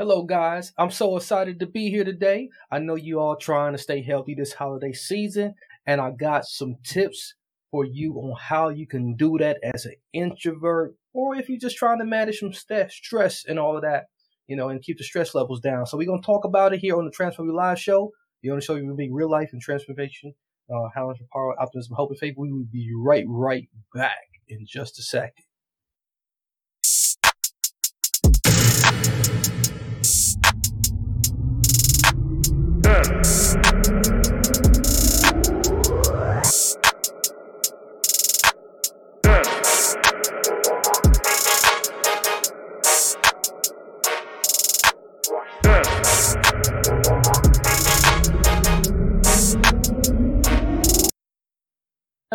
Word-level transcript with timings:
Hello, 0.00 0.22
guys. 0.22 0.72
I'm 0.78 0.90
so 0.90 1.14
excited 1.18 1.60
to 1.60 1.66
be 1.66 1.90
here 1.90 2.04
today. 2.04 2.48
I 2.72 2.78
know 2.78 2.94
you 2.94 3.20
all 3.20 3.36
trying 3.36 3.72
to 3.72 3.78
stay 3.78 4.00
healthy 4.02 4.34
this 4.34 4.54
holiday 4.54 4.94
season, 4.94 5.56
and 5.84 6.00
I 6.00 6.10
got 6.10 6.46
some 6.46 6.76
tips 6.82 7.34
for 7.70 7.84
you 7.84 8.14
on 8.14 8.34
how 8.40 8.70
you 8.70 8.86
can 8.86 9.14
do 9.14 9.36
that 9.40 9.58
as 9.62 9.84
an 9.84 9.96
introvert, 10.14 10.94
or 11.12 11.36
if 11.36 11.50
you're 11.50 11.60
just 11.60 11.76
trying 11.76 11.98
to 11.98 12.06
manage 12.06 12.38
some 12.38 12.54
st- 12.54 12.90
stress 12.90 13.44
and 13.46 13.58
all 13.58 13.76
of 13.76 13.82
that, 13.82 14.04
you 14.46 14.56
know, 14.56 14.70
and 14.70 14.80
keep 14.80 14.96
the 14.96 15.04
stress 15.04 15.34
levels 15.34 15.60
down. 15.60 15.84
So 15.84 15.98
we're 15.98 16.08
gonna 16.08 16.22
talk 16.22 16.46
about 16.46 16.72
it 16.72 16.80
here 16.80 16.96
on 16.96 17.04
the 17.04 17.10
Transform 17.10 17.48
Your 17.48 17.56
Live 17.56 17.78
show. 17.78 18.10
We're 18.42 18.52
gonna 18.52 18.62
show 18.62 18.76
you 18.76 18.94
big 18.96 19.12
real 19.12 19.30
life 19.30 19.50
and 19.52 19.60
transformation, 19.60 20.32
uh, 20.74 20.88
how 20.94 21.08
much 21.08 21.18
power, 21.30 21.60
optimism, 21.60 21.94
hope, 21.94 22.08
and 22.08 22.18
faith. 22.18 22.36
We 22.38 22.50
will 22.50 22.64
be 22.72 22.90
right, 22.96 23.26
right 23.28 23.68
back 23.94 24.16
in 24.48 24.64
just 24.66 24.98
a 24.98 25.02
second. 25.02 25.44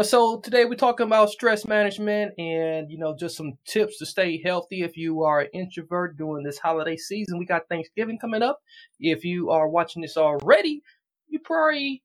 So 0.03 0.41
today 0.41 0.65
we're 0.65 0.75
talking 0.75 1.05
about 1.05 1.29
stress 1.29 1.65
management 1.65 2.33
and 2.37 2.91
you 2.91 2.97
know 2.97 3.15
just 3.17 3.37
some 3.37 3.53
tips 3.65 3.97
to 3.99 4.05
stay 4.05 4.41
healthy 4.43 4.81
if 4.81 4.97
you 4.97 5.23
are 5.23 5.39
an 5.39 5.47
introvert 5.53 6.17
during 6.17 6.43
this 6.43 6.57
holiday 6.57 6.97
season. 6.97 7.39
We 7.39 7.45
got 7.45 7.69
Thanksgiving 7.69 8.19
coming 8.19 8.41
up. 8.41 8.59
If 8.99 9.23
you 9.23 9.51
are 9.51 9.69
watching 9.69 10.01
this 10.01 10.17
already, 10.17 10.81
you 11.29 11.39
probably 11.39 12.03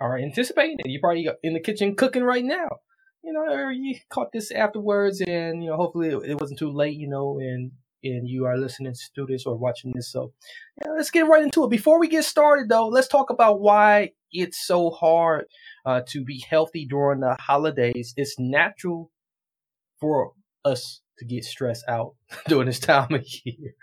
are 0.00 0.16
anticipating 0.16 0.78
it. 0.78 0.88
You're 0.88 1.02
probably 1.02 1.28
in 1.42 1.52
the 1.52 1.60
kitchen 1.60 1.94
cooking 1.94 2.22
right 2.22 2.44
now. 2.44 2.78
You 3.22 3.34
know, 3.34 3.52
or 3.52 3.70
you 3.70 3.96
caught 4.08 4.32
this 4.32 4.50
afterwards 4.50 5.20
and 5.20 5.62
you 5.62 5.68
know 5.68 5.76
hopefully 5.76 6.08
it 6.08 6.40
wasn't 6.40 6.58
too 6.58 6.72
late. 6.72 6.96
You 6.96 7.08
know, 7.10 7.38
and 7.38 7.72
and 8.02 8.26
you 8.26 8.46
are 8.46 8.56
listening 8.56 8.94
to 9.14 9.26
this 9.26 9.44
or 9.44 9.58
watching 9.58 9.92
this. 9.94 10.10
So 10.10 10.32
yeah, 10.82 10.92
let's 10.92 11.10
get 11.10 11.28
right 11.28 11.42
into 11.42 11.64
it. 11.64 11.70
Before 11.70 12.00
we 12.00 12.08
get 12.08 12.24
started 12.24 12.70
though, 12.70 12.88
let's 12.88 13.08
talk 13.08 13.28
about 13.28 13.60
why 13.60 14.12
it's 14.32 14.66
so 14.66 14.90
hard 14.90 15.46
uh, 15.86 16.02
to 16.08 16.24
be 16.24 16.44
healthy 16.48 16.86
during 16.86 17.20
the 17.20 17.36
holidays. 17.40 18.14
It's 18.16 18.36
natural 18.38 19.10
for 20.00 20.32
us 20.64 21.00
to 21.18 21.24
get 21.24 21.44
stressed 21.44 21.84
out 21.88 22.14
during 22.48 22.66
this 22.66 22.80
time 22.80 23.12
of 23.14 23.24
year. 23.44 23.74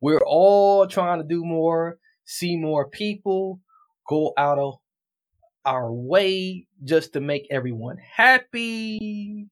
We're 0.00 0.24
all 0.24 0.86
trying 0.86 1.20
to 1.20 1.28
do 1.28 1.44
more, 1.44 1.98
see 2.24 2.56
more 2.56 2.88
people, 2.88 3.60
go 4.08 4.32
out 4.36 4.58
of 4.58 4.74
our 5.64 5.92
way 5.92 6.66
just 6.84 7.12
to 7.14 7.20
make 7.20 7.46
everyone 7.50 7.96
happy. 8.16 9.48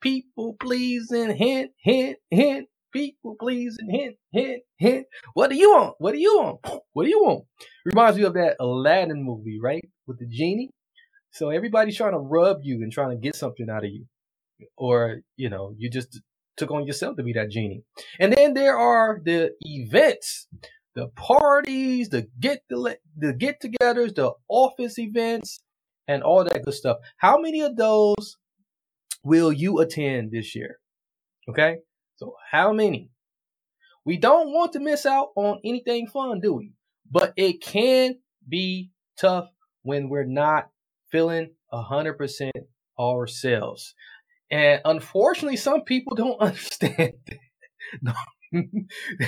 People 0.00 0.56
pleasing, 0.60 1.34
hint, 1.36 1.72
hint, 1.78 2.18
hint. 2.30 2.68
People 2.92 3.36
pleasing, 3.38 3.90
hint, 3.90 4.16
hint, 4.32 4.62
hint. 4.78 5.06
What 5.34 5.50
do 5.50 5.56
you 5.56 5.70
want? 5.70 5.94
What 5.98 6.12
do 6.12 6.18
you 6.18 6.36
want? 6.38 6.60
What 6.92 7.04
do 7.04 7.10
you 7.10 7.22
want? 7.22 7.44
Reminds 7.84 8.16
me 8.16 8.24
of 8.24 8.32
that 8.34 8.56
Aladdin 8.58 9.22
movie, 9.22 9.58
right? 9.62 9.86
With 10.06 10.18
the 10.18 10.26
genie. 10.26 10.70
So 11.30 11.50
everybody's 11.50 11.98
trying 11.98 12.12
to 12.12 12.18
rub 12.18 12.60
you 12.62 12.76
and 12.76 12.90
trying 12.90 13.10
to 13.10 13.16
get 13.16 13.36
something 13.36 13.68
out 13.68 13.84
of 13.84 13.90
you. 13.90 14.06
Or, 14.78 15.20
you 15.36 15.50
know, 15.50 15.74
you 15.76 15.90
just 15.90 16.18
took 16.56 16.70
on 16.70 16.86
yourself 16.86 17.16
to 17.16 17.22
be 17.22 17.34
that 17.34 17.50
genie. 17.50 17.82
And 18.18 18.32
then 18.32 18.54
there 18.54 18.78
are 18.78 19.20
the 19.22 19.52
events, 19.60 20.48
the 20.94 21.08
parties, 21.08 22.08
the 22.08 22.28
get 22.40 22.62
the, 22.70 22.96
the 23.14 23.34
get-togethers, 23.34 24.14
the 24.14 24.32
office 24.48 24.98
events, 24.98 25.60
and 26.08 26.22
all 26.22 26.44
that 26.44 26.64
good 26.64 26.74
stuff. 26.74 26.98
How 27.18 27.38
many 27.38 27.60
of 27.60 27.76
those 27.76 28.38
will 29.22 29.52
you 29.52 29.80
attend 29.80 30.30
this 30.30 30.54
year? 30.54 30.78
Okay? 31.48 31.78
So 32.16 32.34
how 32.50 32.72
many? 32.72 33.10
We 34.04 34.16
don't 34.16 34.52
want 34.52 34.72
to 34.72 34.80
miss 34.80 35.04
out 35.04 35.30
on 35.36 35.60
anything 35.64 36.06
fun, 36.06 36.40
do 36.40 36.54
we? 36.54 36.72
But 37.10 37.32
it 37.36 37.60
can 37.60 38.18
be 38.48 38.90
tough 39.18 39.48
when 39.82 40.08
we're 40.08 40.24
not 40.24 40.70
feeling 41.10 41.50
100% 41.72 42.50
ourselves. 42.98 43.94
And 44.50 44.80
unfortunately, 44.84 45.56
some 45.56 45.82
people 45.82 46.14
don't 46.14 46.40
understand 46.40 47.14
that. 47.26 48.14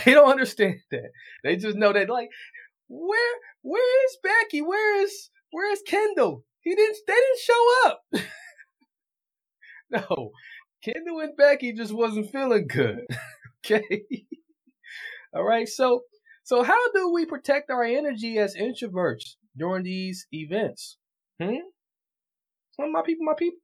They 0.05 0.15
don't 0.15 0.31
understand 0.31 0.77
that. 0.91 1.11
They 1.43 1.57
just 1.57 1.77
know 1.77 1.93
that, 1.93 2.09
like, 2.09 2.31
where, 2.89 3.35
where 3.63 4.05
is 4.07 4.17
Becky? 4.23 4.63
Where 4.63 5.03
is, 5.03 5.31
where 5.51 5.71
is 5.73 5.83
Kendall? 5.87 6.45
He 6.61 6.75
didn't, 6.75 6.97
they 7.07 7.13
didn't 7.13 7.41
show 7.41 7.87
up. 7.87 8.03
no, 9.91 10.31
Kendall 10.83 11.21
and 11.21 11.37
Becky 11.37 11.73
just 11.73 11.93
wasn't 11.93 12.31
feeling 12.31 12.67
good. 12.69 13.01
okay. 13.67 14.03
All 15.35 15.45
right. 15.45 15.69
So, 15.69 16.03
so 16.45 16.63
how 16.63 16.93
do 16.93 17.13
we 17.13 17.27
protect 17.27 17.71
our 17.71 17.85
energy 17.85 18.39
as 18.39 18.57
introverts 18.57 19.35
during 19.57 19.85
these 19.85 20.27
events? 20.33 20.97
Hmm? 21.41 21.57
Some 22.73 22.87
of 22.87 22.93
my 22.93 23.03
people, 23.03 23.27
my 23.27 23.35
people, 23.37 23.59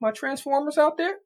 my 0.00 0.10
transformers 0.10 0.78
out 0.78 0.96
there. 0.96 1.16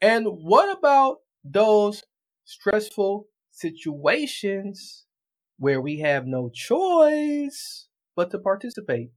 And 0.00 0.26
what 0.26 0.76
about 0.76 1.18
those 1.44 2.02
stressful 2.44 3.26
situations 3.50 5.04
where 5.58 5.80
we 5.80 6.00
have 6.00 6.26
no 6.26 6.50
choice 6.52 7.88
but 8.16 8.30
to 8.30 8.38
participate? 8.38 9.10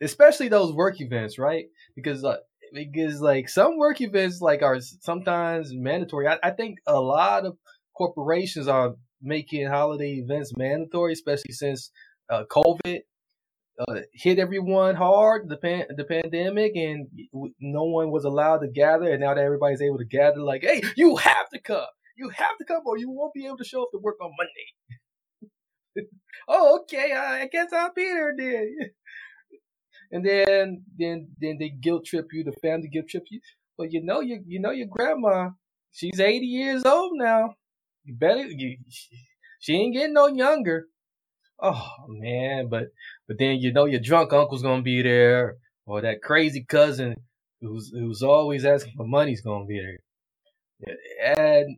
Especially 0.00 0.48
those 0.48 0.72
work 0.72 1.00
events, 1.00 1.38
right? 1.38 1.66
Because 1.96 2.24
uh, 2.24 2.36
because 2.72 3.20
like 3.20 3.48
some 3.48 3.78
work 3.78 4.00
events 4.00 4.40
like 4.40 4.62
are 4.62 4.78
sometimes 4.80 5.72
mandatory. 5.74 6.28
I, 6.28 6.38
I 6.42 6.50
think 6.50 6.78
a 6.86 7.00
lot 7.00 7.46
of 7.46 7.56
corporations 7.96 8.68
are 8.68 8.94
making 9.22 9.66
holiday 9.66 10.14
events 10.14 10.56
mandatory, 10.56 11.12
especially 11.12 11.52
since 11.52 11.90
uh, 12.30 12.44
COVID 12.50 13.00
uh, 13.78 14.00
hit 14.12 14.38
everyone 14.38 14.94
hard, 14.94 15.48
the 15.48 15.56
pan- 15.56 15.86
the 15.96 16.04
pandemic, 16.04 16.72
and 16.74 17.06
no 17.60 17.84
one 17.84 18.10
was 18.10 18.24
allowed 18.24 18.58
to 18.58 18.68
gather. 18.68 19.10
And 19.10 19.20
now 19.20 19.34
that 19.34 19.44
everybody's 19.44 19.82
able 19.82 19.98
to 19.98 20.04
gather, 20.04 20.40
like, 20.40 20.62
hey, 20.62 20.82
you 20.96 21.16
have 21.16 21.48
to 21.50 21.60
come, 21.60 21.86
you 22.16 22.28
have 22.30 22.58
to 22.58 22.64
come, 22.64 22.82
or 22.86 22.98
you 22.98 23.10
won't 23.10 23.34
be 23.34 23.46
able 23.46 23.58
to 23.58 23.64
show 23.64 23.82
up 23.82 23.90
to 23.92 23.98
work 23.98 24.16
on 24.20 24.32
Monday. 24.36 26.08
oh, 26.48 26.80
okay, 26.80 27.12
I 27.12 27.46
guess 27.46 27.72
I'll 27.72 27.92
be 27.94 28.04
there 28.04 28.34
then. 28.36 28.76
and 30.10 30.24
then 30.24 30.84
then 30.98 31.28
then 31.40 31.56
they 31.58 31.70
guilt 31.70 32.04
trip 32.06 32.28
you, 32.32 32.44
the 32.44 32.52
family 32.62 32.88
guilt 32.88 33.08
trip 33.08 33.24
you. 33.30 33.40
But 33.76 33.92
you 33.92 34.02
know 34.02 34.20
you 34.20 34.42
you 34.46 34.60
know 34.60 34.70
your 34.70 34.88
grandma, 34.88 35.50
she's 35.92 36.20
eighty 36.20 36.46
years 36.46 36.84
old 36.84 37.12
now. 37.14 37.54
You 38.04 38.14
better 38.14 38.46
you, 38.46 38.78
she 39.60 39.74
ain't 39.74 39.94
getting 39.94 40.14
no 40.14 40.26
younger. 40.28 40.86
Oh 41.60 41.88
man, 42.08 42.68
but 42.68 42.88
but 43.26 43.38
then 43.38 43.56
you 43.58 43.72
know 43.72 43.84
your 43.84 44.00
drunk 44.00 44.32
uncle's 44.32 44.62
gonna 44.62 44.82
be 44.82 45.02
there, 45.02 45.56
or 45.86 46.00
that 46.02 46.22
crazy 46.22 46.64
cousin 46.64 47.16
who's 47.60 47.90
who's 47.92 48.22
always 48.22 48.64
asking 48.64 48.94
for 48.96 49.06
money's 49.06 49.42
gonna 49.42 49.66
be 49.66 49.80
there, 50.86 50.96
and 51.36 51.76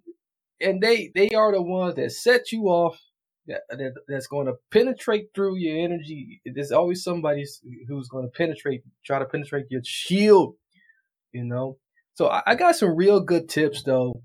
and 0.61 0.83
they 0.83 1.11
they 1.15 1.31
are 1.31 1.53
the 1.53 1.63
ones 1.63 1.97
that 1.97 2.13
set 2.13 2.53
you 2.53 2.65
off. 2.65 3.01
That, 3.47 3.63
that 3.71 3.95
that's 4.07 4.27
going 4.27 4.47
to 4.47 4.55
penetrate 4.71 5.29
through 5.35 5.57
your 5.57 5.79
energy. 5.85 6.41
There's 6.45 6.73
always 6.73 7.03
somebody 7.03 7.45
who's 7.89 8.09
going 8.09 8.27
to 8.27 8.31
penetrate, 8.31 8.83
try 9.05 9.19
to 9.19 9.25
penetrate 9.25 9.67
your 9.71 9.81
shield. 9.85 10.55
You 11.33 11.45
know, 11.45 11.79
so 12.15 12.29
I, 12.29 12.43
I 12.47 12.55
got 12.55 12.77
some 12.77 12.95
real 12.95 13.21
good 13.21 13.49
tips 13.49 13.83
though 13.83 14.23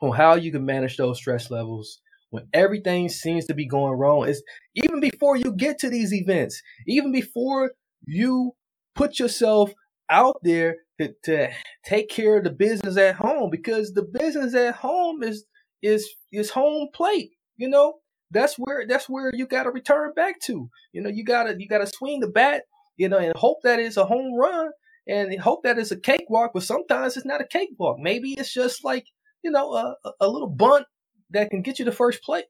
on 0.00 0.16
how 0.16 0.34
you 0.34 0.52
can 0.52 0.66
manage 0.66 0.96
those 0.96 1.18
stress 1.18 1.50
levels 1.50 2.00
when 2.30 2.46
everything 2.52 3.08
seems 3.08 3.46
to 3.46 3.54
be 3.54 3.66
going 3.66 3.92
wrong. 3.92 4.28
It's 4.28 4.42
even 4.74 5.00
before 5.00 5.36
you 5.36 5.52
get 5.52 5.78
to 5.78 5.90
these 5.90 6.12
events, 6.12 6.60
even 6.86 7.12
before 7.12 7.72
you 8.06 8.52
put 8.94 9.18
yourself 9.18 9.72
out 10.10 10.36
there 10.42 10.76
to, 11.00 11.14
to 11.24 11.50
take 11.84 12.08
care 12.08 12.38
of 12.38 12.44
the 12.44 12.50
business 12.50 12.96
at 12.96 13.16
home 13.16 13.50
because 13.50 13.92
the 13.92 14.02
business 14.02 14.54
at 14.54 14.76
home 14.76 15.22
is 15.22 15.44
is 15.82 16.08
is 16.32 16.50
home 16.50 16.88
plate 16.94 17.30
you 17.56 17.68
know 17.68 17.94
that's 18.34 18.56
where 18.56 18.86
that's 18.86 19.08
where 19.08 19.30
you 19.34 19.46
got 19.46 19.62
to 19.62 19.70
return 19.70 20.12
back 20.14 20.40
to 20.40 20.68
you 20.92 21.00
know 21.00 21.08
you 21.08 21.24
gotta 21.24 21.54
you 21.58 21.68
gotta 21.68 21.86
swing 21.86 22.20
the 22.20 22.28
bat 22.28 22.64
you 22.96 23.08
know 23.08 23.18
and 23.18 23.34
hope 23.36 23.58
that 23.62 23.78
it's 23.78 23.96
a 23.96 24.04
home 24.04 24.34
run 24.34 24.70
and 25.06 25.38
hope 25.40 25.62
that 25.62 25.78
it's 25.78 25.90
a 25.90 26.00
cakewalk 26.00 26.50
but 26.52 26.62
sometimes 26.62 27.16
it's 27.16 27.26
not 27.26 27.40
a 27.40 27.46
cakewalk 27.46 27.98
maybe 27.98 28.32
it's 28.32 28.52
just 28.52 28.84
like 28.84 29.06
you 29.42 29.50
know 29.50 29.72
a, 29.72 29.94
a 30.20 30.28
little 30.28 30.48
bunt 30.48 30.86
that 31.34 31.50
can 31.50 31.62
get 31.62 31.78
you 31.78 31.84
to 31.84 31.92
first 31.92 32.22
play, 32.22 32.44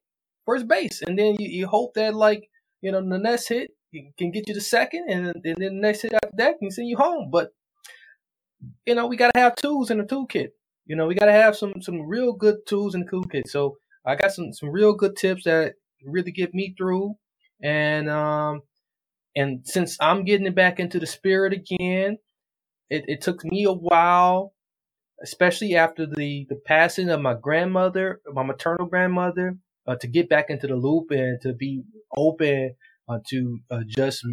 first 0.47 0.69
base, 0.69 1.03
and 1.03 1.19
then 1.19 1.37
you, 1.39 1.49
you 1.49 1.67
hope 1.67 1.95
that 1.95 2.15
like 2.15 2.49
you 2.81 2.93
know 2.93 3.07
the 3.07 3.19
next 3.19 3.49
hit 3.49 3.71
can 4.19 4.31
get 4.31 4.49
you 4.49 4.55
to 4.55 4.61
second, 4.61 5.07
and, 5.09 5.27
and 5.27 5.43
then 5.45 5.55
the 5.59 5.71
next 5.71 6.03
hit 6.03 6.15
after 6.15 6.31
that 6.37 6.59
can 6.59 6.71
send 6.71 6.89
you 6.89 6.97
home. 6.97 7.31
But 7.31 7.51
you 8.87 8.95
know 8.95 9.07
we 9.07 9.17
got 9.17 9.35
to 9.35 9.41
have 9.41 9.57
tools 9.57 9.91
in 9.91 9.99
the 9.99 10.05
toolkit. 10.05 10.49
You 10.87 10.97
know 10.97 11.07
we 11.07 11.15
got 11.15 11.27
to 11.27 11.33
have 11.33 11.57
some 11.57 11.75
some 11.81 12.03
real 12.03 12.33
good 12.33 12.67
tools 12.67 12.95
in 12.95 13.01
the 13.01 13.11
toolkit. 13.11 13.49
So 13.49 13.77
I 14.07 14.17
got 14.17 14.33
some 14.33 14.53
some 14.53 14.71
real 14.71 14.95
good 14.95 15.17
tips 15.17 15.45
that 15.45 15.75
really 16.05 16.33
get 16.33 16.55
me 16.55 16.75
through. 16.77 17.17
And 17.63 18.11
um, 18.11 18.63
and 19.37 19.67
since 19.67 19.97
I'm 20.01 20.25
getting 20.25 20.47
it 20.47 20.55
back 20.55 20.79
into 20.79 20.99
the 20.99 21.07
spirit 21.07 21.53
again, 21.53 22.19
it, 22.91 23.05
it 23.09 23.21
took 23.23 23.45
me 23.45 23.65
a 23.65 23.73
while, 23.73 24.55
especially 25.23 25.77
after 25.77 26.07
the 26.07 26.47
the 26.49 26.61
passing 26.67 27.11
of 27.11 27.21
my 27.21 27.35
grandmother, 27.35 28.21
my 28.33 28.43
maternal 28.43 28.87
grandmother, 28.87 29.57
uh, 29.87 29.97
to 29.97 30.07
get 30.07 30.29
back 30.29 30.51
into 30.51 30.67
the 30.67 30.77
loop 30.77 31.11
and 31.11 31.41
to 31.43 31.53
be 31.53 31.83
open 32.17 32.75
uh, 33.09 33.19
to 33.29 33.59
uh, 33.71 33.81
just 33.87 34.27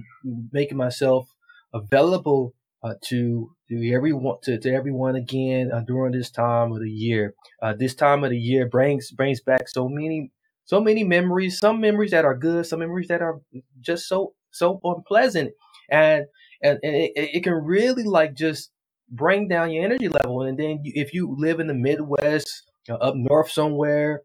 making 0.51 0.77
myself 0.77 1.27
available 1.73 2.53
uh, 2.83 2.93
to 3.05 3.51
to 3.69 3.93
everyone 3.93 4.37
to, 4.43 4.59
to 4.59 4.73
everyone 4.73 5.15
again 5.15 5.71
uh, 5.71 5.81
during 5.81 6.13
this 6.13 6.31
time 6.31 6.71
of 6.71 6.79
the 6.79 6.89
year. 6.89 7.33
Uh, 7.61 7.73
this 7.77 7.95
time 7.95 8.23
of 8.23 8.31
the 8.31 8.37
year 8.37 8.67
brings 8.67 9.11
brings 9.11 9.41
back 9.41 9.67
so 9.67 9.87
many 9.87 10.31
so 10.65 10.79
many 10.81 11.03
memories. 11.03 11.59
Some 11.59 11.81
memories 11.81 12.11
that 12.11 12.25
are 12.25 12.35
good, 12.35 12.65
some 12.65 12.79
memories 12.79 13.07
that 13.09 13.21
are 13.21 13.41
just 13.79 14.07
so 14.07 14.33
so 14.51 14.79
unpleasant, 14.83 15.51
and 15.89 16.25
and, 16.61 16.79
and 16.83 16.95
it, 16.95 17.11
it 17.15 17.43
can 17.43 17.53
really 17.53 18.03
like 18.03 18.35
just 18.35 18.71
bring 19.09 19.47
down 19.47 19.71
your 19.71 19.83
energy 19.83 20.07
level. 20.07 20.41
And 20.43 20.57
then 20.57 20.81
if 20.83 21.13
you 21.13 21.35
live 21.37 21.59
in 21.59 21.67
the 21.67 21.73
Midwest, 21.73 22.71
uh, 22.89 22.95
up 22.95 23.15
north 23.15 23.51
somewhere, 23.51 24.21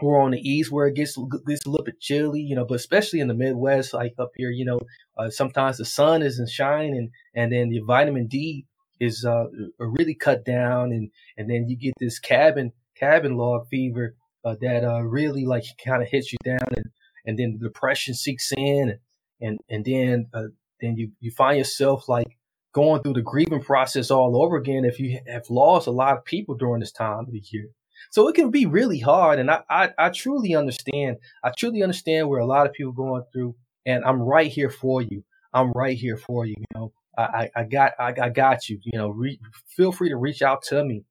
or 0.00 0.20
on 0.20 0.30
the 0.30 0.40
east 0.40 0.70
where 0.70 0.86
it 0.86 0.94
gets 0.94 1.16
gets 1.46 1.66
a 1.66 1.70
little 1.70 1.84
bit 1.84 2.00
chilly, 2.00 2.40
you 2.40 2.54
know, 2.54 2.64
but 2.64 2.76
especially 2.76 3.20
in 3.20 3.28
the 3.28 3.34
Midwest, 3.34 3.94
like 3.94 4.14
up 4.18 4.30
here, 4.36 4.50
you 4.50 4.64
know, 4.64 4.80
uh, 5.16 5.30
sometimes 5.30 5.78
the 5.78 5.84
sun 5.84 6.22
isn't 6.22 6.50
shining, 6.50 7.10
and 7.34 7.52
then 7.52 7.68
the 7.68 7.80
vitamin 7.80 8.26
D 8.26 8.66
is 9.00 9.24
uh, 9.24 9.44
really 9.78 10.14
cut 10.14 10.44
down, 10.44 10.92
and 10.92 11.10
and 11.36 11.50
then 11.50 11.68
you 11.68 11.76
get 11.76 11.94
this 11.98 12.18
cabin 12.18 12.72
cabin 12.94 13.36
log 13.36 13.66
fever 13.68 14.14
uh, 14.44 14.56
that 14.60 14.84
uh, 14.84 15.02
really 15.02 15.44
like 15.44 15.64
kind 15.84 16.02
of 16.02 16.08
hits 16.08 16.32
you 16.32 16.38
down, 16.44 16.68
and 16.76 16.86
and 17.26 17.38
then 17.38 17.58
the 17.58 17.68
depression 17.68 18.14
seeks 18.14 18.52
in, 18.56 18.98
and 19.40 19.58
and 19.68 19.84
then 19.84 20.26
uh, 20.32 20.48
then 20.80 20.96
you 20.96 21.10
you 21.20 21.30
find 21.30 21.58
yourself 21.58 22.08
like 22.08 22.38
going 22.72 23.02
through 23.02 23.14
the 23.14 23.22
grieving 23.22 23.62
process 23.62 24.10
all 24.10 24.40
over 24.40 24.56
again 24.56 24.84
if 24.84 25.00
you 25.00 25.18
have 25.26 25.48
lost 25.50 25.86
a 25.86 25.90
lot 25.90 26.16
of 26.16 26.24
people 26.24 26.54
during 26.54 26.80
this 26.80 26.92
time 26.92 27.20
of 27.20 27.32
the 27.32 27.42
year. 27.50 27.68
So 28.10 28.28
it 28.28 28.34
can 28.34 28.50
be 28.50 28.66
really 28.66 28.98
hard. 28.98 29.38
And 29.38 29.50
I, 29.50 29.62
I, 29.68 29.90
I 29.98 30.10
truly 30.10 30.54
understand. 30.54 31.16
I 31.44 31.50
truly 31.56 31.82
understand 31.82 32.28
where 32.28 32.40
a 32.40 32.46
lot 32.46 32.66
of 32.66 32.72
people 32.72 32.92
going 32.92 33.22
through. 33.32 33.54
And 33.86 34.04
I'm 34.04 34.20
right 34.20 34.50
here 34.50 34.70
for 34.70 35.02
you. 35.02 35.24
I'm 35.52 35.72
right 35.72 35.96
here 35.96 36.16
for 36.16 36.46
you. 36.46 36.54
You 36.58 36.66
know, 36.74 36.92
I, 37.16 37.50
I, 37.56 37.64
got, 37.64 37.92
I, 37.98 38.14
I 38.20 38.28
got 38.28 38.68
you. 38.68 38.78
You 38.82 38.98
know, 38.98 39.08
re, 39.08 39.40
feel 39.76 39.92
free 39.92 40.10
to 40.10 40.16
reach 40.16 40.42
out 40.42 40.62
to 40.64 40.84
me. 40.84 41.04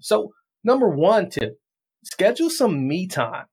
So 0.00 0.32
number 0.64 0.88
one 0.88 1.30
tip, 1.30 1.58
schedule 2.04 2.50
some 2.50 2.86
me 2.86 3.06
time. 3.06 3.46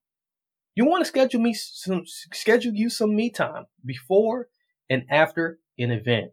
You 0.76 0.86
want 0.86 1.04
to 1.04 1.08
schedule 1.08 1.42
me 1.42 1.54
some, 1.54 2.04
schedule 2.06 2.74
you 2.74 2.90
some 2.90 3.16
me 3.16 3.30
time 3.30 3.66
before 3.86 4.48
and 4.90 5.04
after 5.10 5.60
an 5.78 5.92
event. 5.92 6.32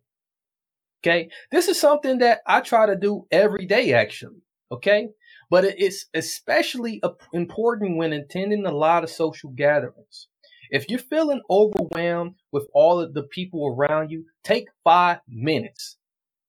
Okay. 1.03 1.29
This 1.53 1.69
is 1.69 1.81
something 1.81 2.19
that 2.19 2.41
I 2.47 2.61
try 2.61 2.87
to 2.87 2.97
do 2.97 3.27
every 3.31 3.67
day, 3.67 3.93
actually. 3.93 4.43
Okay. 4.73 5.09
But 5.51 5.65
it's 5.65 6.07
especially 6.15 7.01
important 7.33 7.97
when 7.97 8.13
attending 8.13 8.67
a 8.67 8.73
lot 8.73 9.05
of 9.05 9.11
social 9.11 9.51
gatherings. 9.51 10.29
If 10.71 10.89
you're 10.89 10.99
feeling 10.99 11.43
overwhelmed 11.49 12.35
with 12.51 12.67
all 12.75 13.01
of 13.01 13.15
the 13.15 13.23
people 13.23 13.67
around 13.67 14.11
you, 14.11 14.25
take 14.43 14.67
five 14.83 15.19
minutes. 15.29 15.97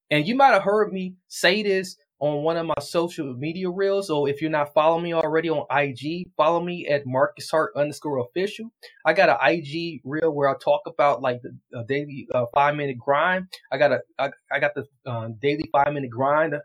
And 0.09 0.27
you 0.27 0.35
might 0.35 0.53
have 0.53 0.63
heard 0.63 0.91
me 0.91 1.15
say 1.27 1.61
this 1.61 1.97
on 2.19 2.43
one 2.43 2.57
of 2.57 2.65
my 2.65 2.79
social 2.79 3.33
media 3.35 3.69
reels. 3.69 4.07
So 4.07 4.25
if 4.25 4.41
you're 4.41 4.49
not 4.49 4.73
following 4.73 5.03
me 5.03 5.13
already 5.13 5.49
on 5.49 5.65
IG, 5.69 6.31
follow 6.35 6.63
me 6.63 6.87
at 6.87 7.05
Marcus 7.05 7.49
Hart 7.49 7.73
underscore 7.75 8.19
official. 8.19 8.71
I 9.05 9.13
got 9.13 9.29
an 9.29 9.37
IG 9.39 10.01
reel 10.03 10.31
where 10.31 10.49
I 10.49 10.55
talk 10.63 10.81
about 10.87 11.21
like 11.21 11.41
the 11.43 11.77
uh, 11.77 11.83
daily 11.87 12.27
uh, 12.33 12.45
five 12.53 12.75
minute 12.75 12.97
grind. 12.97 13.47
I 13.71 13.77
got 13.77 13.91
a 13.91 13.99
I, 14.17 14.31
I 14.51 14.59
got 14.59 14.71
the 14.73 14.85
uh, 15.05 15.29
daily 15.39 15.69
five 15.71 15.93
minute 15.93 16.09
grind 16.09 16.55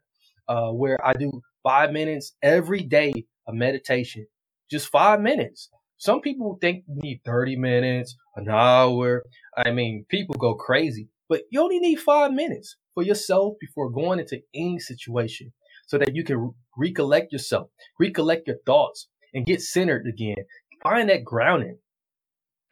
uh, 0.49 0.71
where 0.71 1.05
I 1.07 1.13
do 1.13 1.43
five 1.63 1.93
minutes 1.93 2.33
every 2.43 2.83
day 2.83 3.13
of 3.47 3.55
meditation. 3.55 4.27
Just 4.71 4.89
five 4.89 5.21
minutes. 5.21 5.69
Some 5.99 6.21
people 6.21 6.59
think 6.61 6.85
you 6.89 6.97
need 7.01 7.21
30 7.25 7.57
minutes, 7.57 8.17
an 8.37 8.49
hour. 8.49 9.25
I 9.57 9.71
mean, 9.71 10.05
people 10.09 10.35
go 10.37 10.55
crazy, 10.55 11.09
but 11.29 11.43
you 11.51 11.61
only 11.61 11.79
need 11.79 12.01
five 12.01 12.33
minutes 12.33 12.77
for 12.95 13.03
yourself 13.03 13.55
before 13.61 13.91
going 13.91 14.19
into 14.19 14.41
any 14.55 14.79
situation 14.79 15.53
so 15.87 15.99
that 15.99 16.15
you 16.15 16.25
can 16.25 16.55
recollect 16.77 17.33
yourself, 17.33 17.69
recollect 18.01 18.49
your 18.49 18.57
thoughts, 18.67 19.09
and 19.35 19.47
get 19.47 19.61
centered 19.61 20.07
again. 20.07 20.45
Find 20.83 21.09
that 21.09 21.25
grounding. 21.25 21.79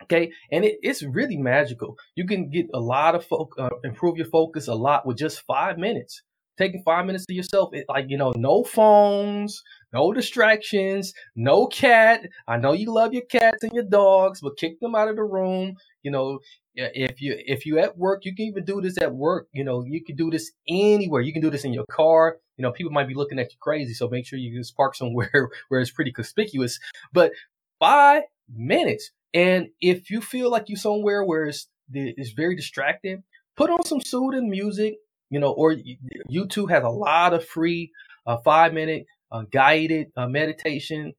Okay, 0.04 0.32
and 0.50 0.64
it, 0.64 0.78
it's 0.82 1.02
really 1.02 1.36
magical. 1.36 1.94
You 2.16 2.26
can 2.26 2.50
get 2.50 2.66
a 2.74 2.80
lot 2.80 3.14
of 3.14 3.24
fo- 3.24 3.50
uh, 3.58 3.68
improve 3.84 4.16
your 4.16 4.26
focus 4.26 4.66
a 4.66 4.74
lot 4.74 5.06
with 5.06 5.18
just 5.18 5.42
five 5.42 5.78
minutes 5.78 6.22
taking 6.60 6.82
five 6.84 7.06
minutes 7.06 7.26
to 7.26 7.34
yourself. 7.34 7.70
It, 7.72 7.86
like, 7.88 8.06
you 8.08 8.16
know, 8.16 8.32
no 8.36 8.62
phones, 8.62 9.62
no 9.92 10.12
distractions, 10.12 11.12
no 11.34 11.66
cat. 11.66 12.28
I 12.46 12.58
know 12.58 12.72
you 12.72 12.92
love 12.92 13.12
your 13.12 13.24
cats 13.24 13.62
and 13.62 13.72
your 13.72 13.84
dogs, 13.84 14.40
but 14.40 14.58
kick 14.58 14.78
them 14.80 14.94
out 14.94 15.08
of 15.08 15.16
the 15.16 15.24
room. 15.24 15.74
You 16.02 16.10
know, 16.10 16.38
if 16.74 17.20
you 17.20 17.34
if 17.38 17.66
you 17.66 17.78
at 17.78 17.96
work, 17.98 18.24
you 18.24 18.34
can 18.34 18.46
even 18.46 18.64
do 18.64 18.80
this 18.80 18.98
at 19.00 19.14
work. 19.14 19.48
You 19.52 19.64
know, 19.64 19.84
you 19.84 20.04
can 20.04 20.16
do 20.16 20.30
this 20.30 20.52
anywhere. 20.68 21.22
You 21.22 21.32
can 21.32 21.42
do 21.42 21.50
this 21.50 21.64
in 21.64 21.72
your 21.72 21.86
car. 21.90 22.36
You 22.56 22.62
know, 22.62 22.72
people 22.72 22.92
might 22.92 23.08
be 23.08 23.14
looking 23.14 23.38
at 23.38 23.50
you 23.50 23.58
crazy, 23.60 23.94
so 23.94 24.08
make 24.08 24.26
sure 24.26 24.38
you 24.38 24.56
just 24.58 24.76
park 24.76 24.94
somewhere 24.94 25.50
where 25.68 25.80
it's 25.80 25.90
pretty 25.90 26.12
conspicuous. 26.12 26.78
But 27.12 27.32
five 27.78 28.22
minutes, 28.54 29.10
and 29.34 29.68
if 29.80 30.10
you 30.10 30.20
feel 30.20 30.50
like 30.50 30.64
you're 30.68 30.76
somewhere 30.76 31.24
where 31.24 31.46
it's 31.46 31.68
it's 31.92 32.32
very 32.32 32.54
distracting, 32.54 33.24
put 33.56 33.70
on 33.70 33.84
some 33.84 34.00
soothing 34.00 34.48
music 34.48 34.94
you 35.30 35.38
know, 35.38 35.52
or 35.52 35.74
YouTube 36.30 36.70
has 36.70 36.84
a 36.84 36.88
lot 36.88 37.32
of 37.32 37.46
free 37.46 37.90
uh, 38.26 38.36
five 38.44 38.74
minute 38.74 39.06
uh, 39.32 39.44
guided 39.52 40.08
uh, 40.16 40.26
meditation. 40.26 41.12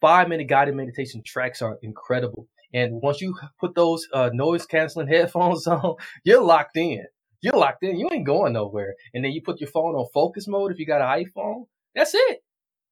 Five 0.00 0.28
minute 0.28 0.48
guided 0.48 0.74
meditation 0.74 1.22
tracks 1.24 1.62
are 1.62 1.78
incredible. 1.82 2.46
And 2.74 3.00
once 3.00 3.20
you 3.20 3.34
put 3.60 3.74
those 3.74 4.06
uh, 4.12 4.30
noise 4.32 4.66
canceling 4.66 5.08
headphones 5.12 5.66
on, 5.66 5.94
you're 6.24 6.42
locked 6.42 6.76
in. 6.76 7.04
You're 7.40 7.56
locked 7.56 7.82
in. 7.82 7.98
You 7.98 8.08
ain't 8.12 8.26
going 8.26 8.52
nowhere. 8.52 8.94
And 9.12 9.24
then 9.24 9.32
you 9.32 9.42
put 9.42 9.60
your 9.60 9.70
phone 9.70 9.94
on 9.94 10.06
focus 10.12 10.48
mode 10.48 10.72
if 10.72 10.78
you 10.78 10.86
got 10.86 11.00
an 11.00 11.24
iPhone. 11.24 11.66
That's 11.94 12.14
it. 12.14 12.40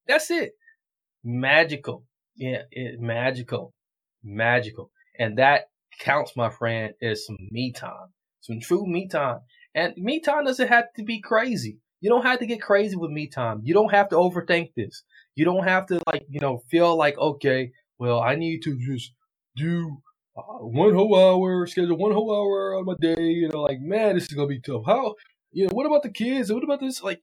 That's 0.07 0.31
it. 0.31 0.53
Magical. 1.25 2.05
Yeah, 2.37 2.63
it, 2.71 3.01
magical. 3.01 3.75
Magical. 4.23 4.91
And 5.19 5.39
that 5.39 5.65
counts, 5.99 6.37
my 6.37 6.51
friend, 6.51 6.95
as 7.03 7.27
some 7.27 7.37
me 7.51 7.73
time. 7.73 8.09
Some 8.41 8.61
true 8.61 8.87
me 8.87 9.09
time. 9.09 9.41
And 9.75 9.95
me 9.97 10.21
time 10.21 10.45
doesn't 10.45 10.69
have 10.69 10.93
to 10.97 11.05
be 11.05 11.21
crazy. 11.21 11.79
You 12.01 12.11
don't 12.11 12.25
have 12.25 12.41
to 12.41 12.47
get 12.47 12.61
crazy 12.61 12.97
with 12.97 13.11
me 13.11 13.29
time. 13.29 13.61
You 13.63 13.75
don't 13.75 13.93
have 13.93 14.09
to 14.11 14.17
overthink 14.17 14.73
this. 14.77 15.03
You 15.35 15.45
don't 15.45 15.65
have 15.65 15.87
to 15.87 16.01
like, 16.07 16.27
you 16.29 16.41
know, 16.41 16.63
feel 16.71 16.97
like, 16.97 17.17
okay, 17.17 17.73
well, 17.99 18.21
I 18.21 18.35
need 18.35 18.63
to 18.65 18.77
just 18.79 19.13
do 19.57 20.03
uh, 20.37 20.43
one 20.59 20.95
whole 20.95 21.17
hour, 21.17 21.67
schedule 21.67 21.97
one 21.97 22.13
whole 22.13 22.35
hour 22.35 22.77
on 22.77 22.87
my 22.87 22.95
day. 23.01 23.23
You 23.23 23.49
know, 23.49 23.63
like, 23.63 23.81
man, 23.81 24.17
this 24.17 24.25
is 24.25 24.35
going 24.35 24.49
to 24.49 24.55
be 24.55 24.61
tough. 24.61 24.83
How, 24.85 25.15
you 25.53 25.67
know, 25.67 25.71
what 25.73 25.87
about 25.87 26.03
the 26.03 26.11
kids? 26.11 26.53
What 26.53 26.65
about 26.65 26.81
this? 26.81 27.03
Like, 27.03 27.23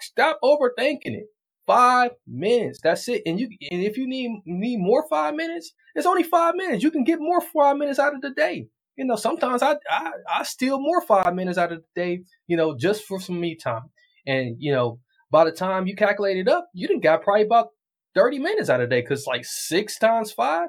stop 0.00 0.38
overthinking 0.42 1.00
it. 1.04 1.26
Five 1.66 2.12
minutes. 2.26 2.80
That's 2.82 3.08
it. 3.08 3.22
And 3.26 3.40
you, 3.40 3.48
and 3.70 3.82
if 3.82 3.96
you 3.96 4.06
need, 4.06 4.42
need 4.44 4.78
more 4.78 5.04
five 5.08 5.34
minutes, 5.34 5.72
it's 5.94 6.06
only 6.06 6.22
five 6.22 6.54
minutes. 6.54 6.82
You 6.82 6.90
can 6.90 7.04
get 7.04 7.20
more 7.20 7.40
five 7.40 7.76
minutes 7.76 7.98
out 7.98 8.14
of 8.14 8.20
the 8.20 8.30
day 8.30 8.68
you 8.96 9.04
know, 9.04 9.16
sometimes 9.16 9.62
I, 9.62 9.76
I, 9.90 10.10
I 10.38 10.42
steal 10.42 10.80
more 10.80 11.00
five 11.02 11.34
minutes 11.34 11.58
out 11.58 11.72
of 11.72 11.82
the 11.82 12.00
day, 12.00 12.22
you 12.46 12.56
know, 12.56 12.76
just 12.76 13.04
for 13.04 13.20
some 13.20 13.38
me 13.40 13.54
time. 13.54 13.90
And, 14.26 14.56
you 14.58 14.72
know, 14.72 15.00
by 15.30 15.44
the 15.44 15.52
time 15.52 15.86
you 15.86 15.94
calculate 15.94 16.38
it 16.38 16.48
up, 16.48 16.68
you 16.72 16.88
didn't 16.88 17.02
got 17.02 17.22
probably 17.22 17.44
about 17.44 17.68
30 18.14 18.38
minutes 18.38 18.70
out 18.70 18.80
of 18.80 18.88
the 18.88 18.96
day 18.96 19.02
because 19.02 19.26
like 19.26 19.44
six 19.44 19.98
times 19.98 20.32
five, 20.32 20.68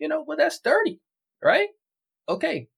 you 0.00 0.08
know, 0.08 0.24
well, 0.26 0.36
that's 0.36 0.58
30, 0.58 0.98
right? 1.42 1.68
Okay. 2.28 2.68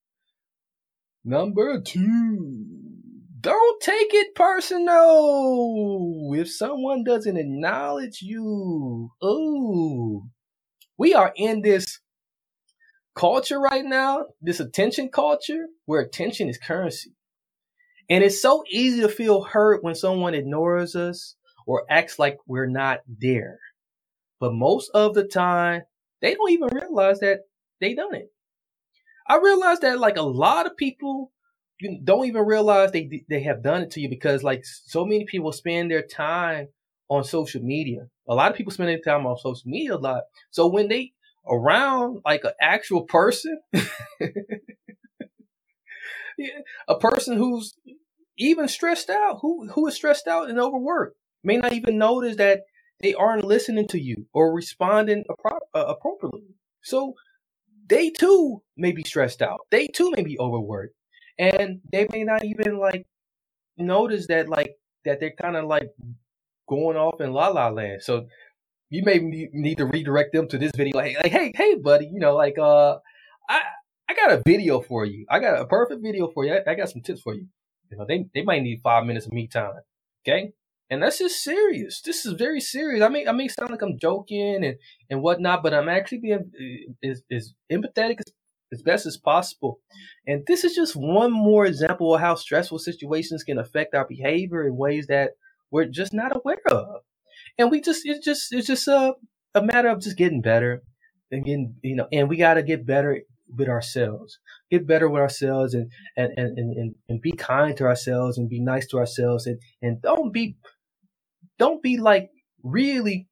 Number 1.25 1.81
two, 1.81 2.65
don't 3.41 3.83
take 3.83 4.13
it 4.13 4.35
personal 4.35 6.31
if 6.35 6.51
someone 6.53 7.05
doesn't 7.05 7.37
acknowledge 7.37 8.21
you. 8.21 9.11
Oh, 9.23 10.25
we 10.99 11.15
are 11.15 11.33
in 11.37 11.63
this 11.63 12.01
culture 13.15 13.61
right 13.61 13.85
now, 13.85 14.27
this 14.41 14.61
attention 14.61 15.09
culture, 15.09 15.67
where 15.87 16.01
attention 16.01 16.49
is 16.49 16.59
currency. 16.59 17.13
And 18.11 18.23
it's 18.23 18.43
so 18.43 18.65
easy 18.69 19.01
to 19.01 19.09
feel 19.09 19.43
hurt 19.43 19.83
when 19.83 19.95
someone 19.95 20.35
ignores 20.35 20.95
us 20.95 21.37
or 21.67 21.85
acts 21.89 22.19
like 22.19 22.39
we're 22.47 22.67
not 22.67 23.01
there. 23.09 23.59
But 24.41 24.53
most 24.53 24.91
of 24.95 25.15
the 25.15 25.25
time, 25.25 25.83
they 26.21 26.35
don't 26.35 26.51
even 26.51 26.69
realize 26.73 27.21
that 27.21 27.41
they 27.81 27.95
done 27.95 28.15
it. 28.15 28.31
I 29.27 29.39
realize 29.39 29.81
that 29.81 29.99
like 29.99 30.17
a 30.17 30.23
lot 30.23 30.67
of 30.67 30.77
people 30.77 31.33
don't 32.05 32.27
even 32.27 32.45
realize 32.45 32.93
they 32.93 33.23
they 33.29 33.43
have 33.43 33.63
done 33.63 33.83
it 33.83 33.91
to 33.93 34.01
you 34.01 34.09
because 34.09 34.43
like 34.43 34.65
so 34.65 35.05
many 35.05 35.25
people 35.25 35.53
spend 35.53 35.91
their 35.91 36.03
time 36.03 36.69
on 37.09 37.25
social 37.25 37.63
media. 37.63 38.07
A 38.29 38.35
lot 38.35 38.51
of 38.51 38.57
people 38.57 38.73
spend 38.73 38.89
their 38.89 38.99
time 38.99 39.27
on 39.27 39.37
social 39.39 39.69
media 39.69 39.95
a 39.95 39.97
lot. 39.97 40.25
So 40.51 40.67
when 40.67 40.89
they 40.89 41.13
around 41.47 42.23
like 42.25 42.45
an 42.45 42.53
actual 42.61 43.03
person, 43.03 43.61
a 46.89 46.99
person 46.99 47.37
who's 47.37 47.75
even 48.39 48.69
stressed 48.69 49.11
out, 49.11 49.39
who 49.43 49.69
who 49.69 49.87
is 49.87 49.95
stressed 49.95 50.27
out 50.27 50.49
and 50.51 50.59
overworked, 50.59 51.17
may 51.43 51.57
not 51.57 51.73
even 51.73 51.99
notice 51.99 52.37
that 52.37 52.63
they 53.01 53.15
aren't 53.15 53.45
listening 53.45 53.89
to 53.89 54.01
you 54.01 54.27
or 54.33 54.55
responding 54.55 55.25
appro- 55.31 55.59
uh, 55.75 55.87
appropriately. 55.87 56.55
So 56.83 57.15
they 57.87 58.11
too 58.11 58.63
may 58.77 58.93
be 58.93 59.05
stressed 59.05 59.43
out. 59.43 59.61
They 59.71 59.87
too 59.89 60.11
may 60.17 60.23
be 60.23 60.39
overworked, 60.39 60.95
and 61.39 61.81
they 61.93 62.07
may 62.11 62.25
not 62.25 62.45
even 62.45 62.79
like 62.79 63.07
notice 63.77 64.27
that 64.29 64.49
like 64.49 64.77
that 65.05 65.21
they're 65.21 65.35
kind 65.41 65.57
of 65.57 65.67
like 65.67 65.91
going 66.69 66.97
off 66.97 67.21
in 67.21 67.33
la 67.33 67.49
la 67.49 67.69
land. 67.69 68.03
So 68.03 68.27
you 68.91 69.03
may 69.05 69.19
need 69.19 69.79
to 69.79 69.87
redirect 69.87 70.33
them 70.33 70.49
to 70.49 70.59
this 70.59 70.73
video. 70.77 70.97
Like, 70.97 71.17
like, 71.23 71.33
hey, 71.33 71.53
hey, 71.55 71.75
buddy, 71.77 72.07
you 72.07 72.21
know, 72.21 72.35
like, 72.35 72.59
uh, 72.59 72.99
I 73.49 73.61
I 74.09 74.15
got 74.15 74.33
a 74.33 74.43
video 74.47 74.81
for 74.81 75.05
you. 75.05 75.27
I 75.31 75.39
got 75.41 75.61
a 75.61 75.67
perfect 75.67 76.03
video 76.03 76.31
for 76.33 76.45
you. 76.45 76.55
I, 76.55 76.71
I 76.71 76.75
got 76.75 76.91
some 76.91 77.03
tips 77.03 77.23
for 77.23 77.35
you. 77.35 77.47
You 77.91 77.99
know, 77.99 78.07
they 78.07 78.27
they 78.35 78.43
might 78.43 78.63
need 78.63 78.81
five 78.83 79.05
minutes 79.05 79.27
of 79.27 79.33
me 79.33 79.47
time. 79.47 79.81
Okay. 80.27 80.53
And 80.91 81.03
that's 81.03 81.19
just 81.19 81.43
serious. 81.43 82.03
This 82.03 82.27
is 82.27 82.35
very 82.35 82.61
serious. 82.61 83.03
I 83.03 83.09
may 83.09 83.27
I 83.27 83.33
may 83.33 83.49
sound 83.49 83.71
like 83.71 83.83
I'm 83.83 83.99
joking 83.99 84.65
and, 84.65 84.77
and 85.09 85.23
whatnot, 85.23 85.63
but 85.63 85.73
I'm 85.73 85.89
actually 85.89 86.19
being 86.19 86.51
uh, 86.61 87.09
as, 87.09 87.23
as 87.33 87.55
empathetic 87.73 88.19
as, 88.19 88.33
as 88.73 88.83
best 88.83 89.07
as 89.07 89.17
possible. 89.17 89.81
And 90.27 90.45
this 90.47 90.63
is 90.63 90.75
just 90.75 90.95
one 90.95 91.33
more 91.33 91.65
example 91.65 92.15
of 92.15 92.21
how 92.21 92.35
stressful 92.35 92.79
situations 92.79 93.43
can 93.43 93.59
affect 93.59 93.95
our 93.95 94.07
behavior 94.07 94.67
in 94.67 94.77
ways 94.77 95.07
that 95.07 95.33
we're 95.71 95.87
just 95.87 96.13
not 96.13 96.37
aware 96.37 96.63
of. 96.71 97.01
And 97.59 97.71
we 97.71 97.81
just 97.81 98.03
it's 98.05 98.25
just 98.25 98.53
it's 98.53 98.67
just 98.67 98.89
a 98.89 99.15
a 99.55 99.63
matter 99.63 99.89
of 99.89 100.01
just 100.01 100.17
getting 100.17 100.41
better 100.41 100.83
and 101.31 101.45
getting 101.45 101.77
you 101.83 101.97
know, 101.97 102.09
and 102.13 102.29
we 102.29 102.37
gotta 102.37 102.63
get 102.63 102.87
better 102.87 103.21
with 103.57 103.69
ourselves. 103.69 104.39
Get 104.71 104.87
better 104.87 105.09
with 105.09 105.23
ourselves 105.23 105.75
and 105.75 105.91
and, 106.17 106.33
and, 106.37 106.59
and, 106.59 106.95
and 107.09 107.21
be 107.21 107.33
kind 107.33 107.77
to 107.77 107.85
ourselves 107.85 108.39
and 108.39 108.49
be 108.49 108.61
nice 108.61 108.87
to 108.89 108.99
ourselves 108.99 109.47
and, 109.47 109.61
and 109.83 110.03
don't 110.03 110.33
be 110.33 110.57
don't 111.59 111.83
be 111.83 111.99
like 111.99 112.31
really 112.63 113.29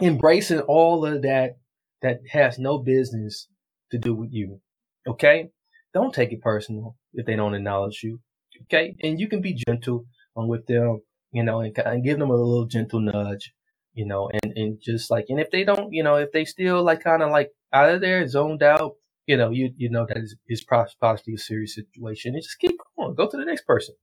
embracing 0.00 0.60
all 0.60 1.04
of 1.06 1.22
that 1.22 1.56
that 2.02 2.20
has 2.30 2.58
no 2.58 2.78
business 2.78 3.48
to 3.90 3.98
do 3.98 4.14
with 4.14 4.30
you. 4.32 4.60
Okay? 5.06 5.50
Don't 5.94 6.14
take 6.14 6.32
it 6.32 6.40
personal 6.40 6.96
if 7.14 7.26
they 7.26 7.36
don't 7.36 7.54
acknowledge 7.54 8.00
you. 8.02 8.20
Okay? 8.62 8.94
And 9.02 9.20
you 9.20 9.28
can 9.28 9.40
be 9.40 9.54
gentle 9.54 10.04
um, 10.36 10.48
with 10.48 10.66
them, 10.66 11.02
you 11.32 11.42
know, 11.42 11.60
and, 11.60 11.76
and 11.78 12.04
give 12.04 12.18
them 12.18 12.30
a 12.30 12.36
little 12.36 12.66
gentle 12.66 13.00
nudge, 13.00 13.52
you 13.94 14.06
know, 14.06 14.30
and, 14.42 14.52
and 14.56 14.80
just 14.80 15.10
like, 15.10 15.26
and 15.28 15.40
if 15.40 15.50
they 15.50 15.64
don't, 15.64 15.92
you 15.92 16.02
know, 16.02 16.16
if 16.16 16.30
they 16.32 16.44
still 16.44 16.82
like 16.82 17.02
kind 17.02 17.22
of 17.22 17.30
like 17.30 17.50
out 17.72 17.90
of 17.90 18.00
there, 18.00 18.26
zoned 18.28 18.62
out, 18.62 18.96
you 19.26 19.36
know, 19.36 19.50
you, 19.50 19.72
you 19.76 19.90
know, 19.90 20.06
that 20.06 20.18
is, 20.18 20.36
is 20.48 20.64
possibly 20.64 21.34
a 21.34 21.38
serious 21.38 21.74
situation 21.74 22.34
and 22.34 22.42
just 22.42 22.58
keep 22.58 22.76
going. 22.96 23.14
Go 23.14 23.28
to 23.28 23.36
the 23.36 23.44
next 23.44 23.66
person. 23.66 23.94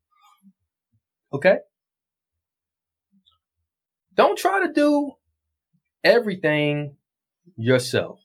Okay? 1.31 1.57
Don't 4.15 4.37
try 4.37 4.65
to 4.65 4.73
do 4.73 5.13
everything 6.03 6.95
yourself. 7.55 8.19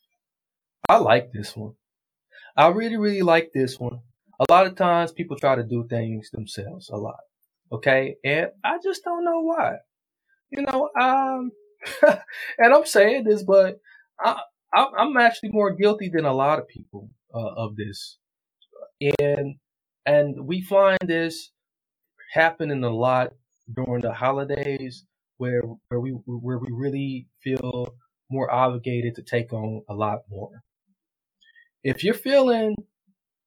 I 0.89 0.97
like 0.97 1.33
this 1.33 1.57
one. 1.57 1.75
I 2.57 2.69
really, 2.69 2.97
really 2.97 3.23
like 3.23 3.51
this 3.53 3.79
one. 3.79 4.01
A 4.41 4.51
lot 4.51 4.67
of 4.67 4.77
times 4.77 5.13
people 5.13 5.37
try 5.37 5.57
to 5.57 5.63
do 5.63 5.87
things 5.89 6.31
themselves 6.31 6.89
a 6.89 6.97
lot. 6.97 7.21
Okay. 7.75 8.17
And 8.25 8.49
I 8.65 8.79
just 8.83 9.03
don't 9.05 9.25
know 9.25 9.41
why. 9.41 9.77
You 10.51 10.63
know, 10.63 10.91
um, 11.01 11.51
and 12.59 12.75
I'm 12.75 12.87
saying 12.87 13.25
this, 13.25 13.43
but 13.43 13.79
I, 14.21 14.41
I'm 14.75 15.17
actually 15.17 15.51
more 15.51 15.75
guilty 15.75 16.11
than 16.13 16.25
a 16.25 16.33
lot 16.33 16.59
of 16.59 16.69
people 16.69 17.11
uh, 17.35 17.55
of 17.57 17.77
this. 17.77 18.19
And, 19.19 19.57
and 20.07 20.47
we 20.47 20.63
find 20.63 20.99
this 21.05 21.51
happening 22.33 22.85
a 22.85 22.91
lot 22.91 23.33
during 23.75 24.03
the 24.03 24.13
holidays 24.13 25.05
where 25.39 25.63
where 25.89 26.01
we 26.01 26.11
where 26.27 26.59
we 26.59 26.69
really 26.71 27.27
feel 27.43 27.95
more 28.31 28.51
obligated 28.51 29.15
to 29.17 29.23
take 29.23 29.53
on 29.53 29.83
a 29.89 29.95
lot 29.95 30.21
more. 30.31 30.63
If 31.83 32.05
you're 32.05 32.15
feeling 32.15 32.77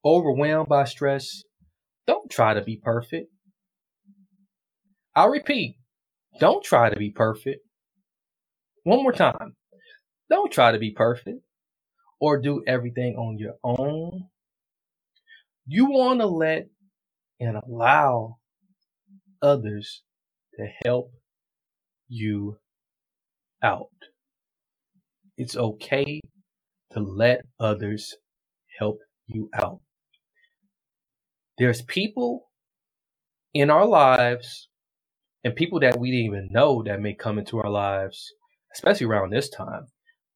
overwhelmed 0.06 0.70
by 0.70 0.86
stress, 0.86 1.44
don't 2.06 2.30
try 2.30 2.54
to 2.54 2.62
be 2.62 2.78
perfect. 2.78 3.32
I'll 5.18 5.30
repeat, 5.30 5.78
don't 6.40 6.64
try 6.64 6.92
to 6.92 6.96
be 6.96 7.10
perfect. 7.10 7.66
One 8.84 9.02
more 9.02 9.12
time. 9.12 9.56
Don't 10.30 10.52
try 10.52 10.72
to 10.72 10.78
be 10.78 10.92
perfect 10.92 11.40
or 12.20 12.40
do 12.40 12.64
everything 12.68 13.16
on 13.16 13.40
your 13.40 13.56
own. 13.64 14.28
You 15.66 15.88
want 15.88 16.20
to 16.20 16.28
let 16.28 16.68
and 17.40 17.58
allow 17.58 18.38
others 19.42 20.04
to 20.60 20.68
help 20.86 21.12
you 22.08 22.60
out. 23.64 23.88
It's 25.36 25.58
okay 25.58 26.22
to 26.92 27.00
let 27.00 27.42
others 27.60 28.14
help 28.78 29.00
you 29.26 29.50
out. 29.56 29.80
There's 31.58 31.82
people 31.82 32.52
in 33.56 33.72
our 33.72 33.88
lives 33.88 34.70
and 35.44 35.56
people 35.56 35.80
that 35.80 36.00
we 36.00 36.12
didn't 36.12 36.26
even 36.26 36.50
know 36.52 36.84
that 36.84 37.02
may 37.02 37.14
come 37.14 37.40
into 37.40 37.60
our 37.60 37.70
lives, 37.70 38.34
especially 38.74 39.08
around 39.08 39.32
this 39.32 39.50
time. 39.50 39.88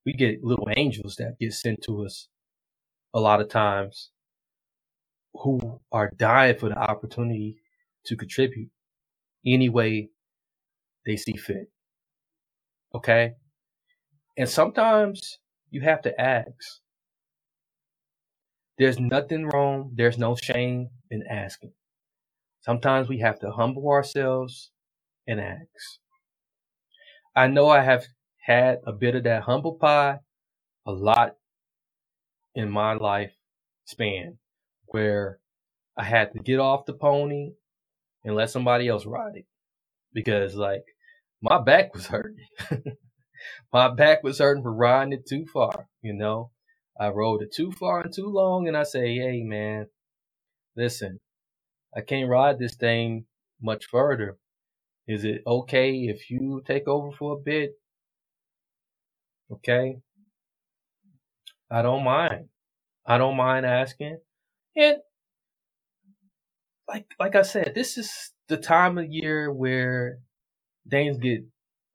We 0.06 0.14
get 0.14 0.44
little 0.44 0.68
angels 0.76 1.16
that 1.18 1.38
get 1.40 1.54
sent 1.54 1.84
to 1.84 2.06
us 2.06 2.28
a 3.14 3.20
lot 3.20 3.42
of 3.42 3.50
times 3.50 4.10
who 5.34 5.80
are 5.92 6.12
dying 6.18 6.58
for 6.58 6.70
the 6.70 6.78
opportunity 6.78 7.58
to 8.06 8.16
contribute 8.16 8.70
any 9.46 9.70
way 9.70 10.10
they 11.06 11.18
see 11.18 11.38
fit. 11.38 11.70
Okay? 12.94 13.34
And 14.38 14.50
sometimes 14.50 15.40
you 15.70 15.82
have 15.82 16.02
to 16.04 16.22
ask. 16.22 16.80
There's 18.78 19.00
nothing 19.00 19.46
wrong, 19.48 19.92
there's 19.96 20.18
no 20.18 20.36
shame 20.36 20.90
in 21.12 21.24
asking. 21.30 21.74
Sometimes 22.62 23.08
we 23.10 23.20
have 23.20 23.40
to 23.40 23.52
humble 23.52 23.88
ourselves 23.90 24.72
and 25.28 25.40
ask. 25.40 26.00
I 27.36 27.48
know 27.48 27.70
I 27.70 27.82
have 27.82 28.06
had 28.46 28.80
a 28.86 28.92
bit 28.92 29.16
of 29.16 29.24
that 29.24 29.44
humble 29.44 29.76
pie 29.76 30.20
a 30.86 30.92
lot 30.92 31.36
in 32.56 32.70
my 32.70 32.94
life 32.94 33.32
span 33.86 34.38
where 34.88 35.40
I 35.98 36.04
had 36.04 36.34
to 36.34 36.40
get 36.40 36.60
off 36.60 36.86
the 36.86 36.94
pony 36.94 37.54
and 38.24 38.36
let 38.36 38.50
somebody 38.50 38.88
else 38.88 39.06
ride 39.06 39.36
it 39.36 39.46
because 40.14 40.56
like 40.56 40.84
my 41.42 41.62
back 41.62 41.94
was 41.94 42.08
hurting. 42.08 42.46
my 43.74 43.94
back 43.94 44.24
was 44.24 44.40
hurting 44.40 44.64
for 44.64 44.74
riding 44.74 45.14
it 45.14 45.28
too 45.28 45.46
far, 45.54 45.88
you 46.02 46.14
know. 46.14 46.52
I 47.00 47.10
rode 47.10 47.42
it 47.42 47.54
too 47.54 47.72
far 47.72 48.02
and 48.02 48.14
too 48.14 48.28
long 48.28 48.68
and 48.68 48.78
I 48.78 48.84
say, 48.84 49.16
hey 49.16 49.42
man, 49.44 49.88
listen, 50.76 51.20
I 51.96 52.02
can't 52.02 52.30
ride 52.30 52.60
this 52.60 52.76
thing 52.76 53.26
much 53.62 53.86
further. 53.86 54.38
Is 55.08 55.26
it 55.26 55.42
okay 55.46 55.92
if 55.94 56.30
you 56.30 56.62
take 56.66 56.88
over 56.88 57.12
for 57.12 57.34
a 57.34 57.42
bit? 57.42 57.72
Okay. 59.52 59.98
I 61.70 61.82
don't 61.82 62.04
mind. 62.04 62.50
I 63.06 63.18
don't 63.18 63.36
mind 63.38 63.66
asking. 63.66 64.20
And 64.76 64.98
like 66.88 67.06
like 67.20 67.36
I 67.36 67.42
said, 67.42 67.74
this 67.76 67.98
is 67.98 68.32
the 68.48 68.58
time 68.58 68.98
of 68.98 69.10
year 69.10 69.52
where 69.52 70.20
things 70.90 71.18
get 71.18 71.42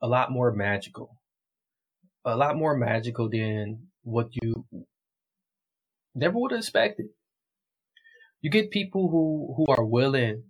a 0.02 0.08
lot 0.08 0.32
more 0.32 0.52
magical. 0.52 1.16
A 2.24 2.36
lot 2.36 2.56
more 2.56 2.76
magical 2.76 3.28
than 3.28 3.88
what 4.02 4.28
you 4.42 4.66
never 6.14 6.38
would 6.38 6.52
have 6.52 6.58
expected. 6.60 7.06
You 8.40 8.50
get 8.50 8.70
people 8.70 9.08
who, 9.10 9.54
who 9.56 9.72
are 9.72 9.84
willing 9.84 10.44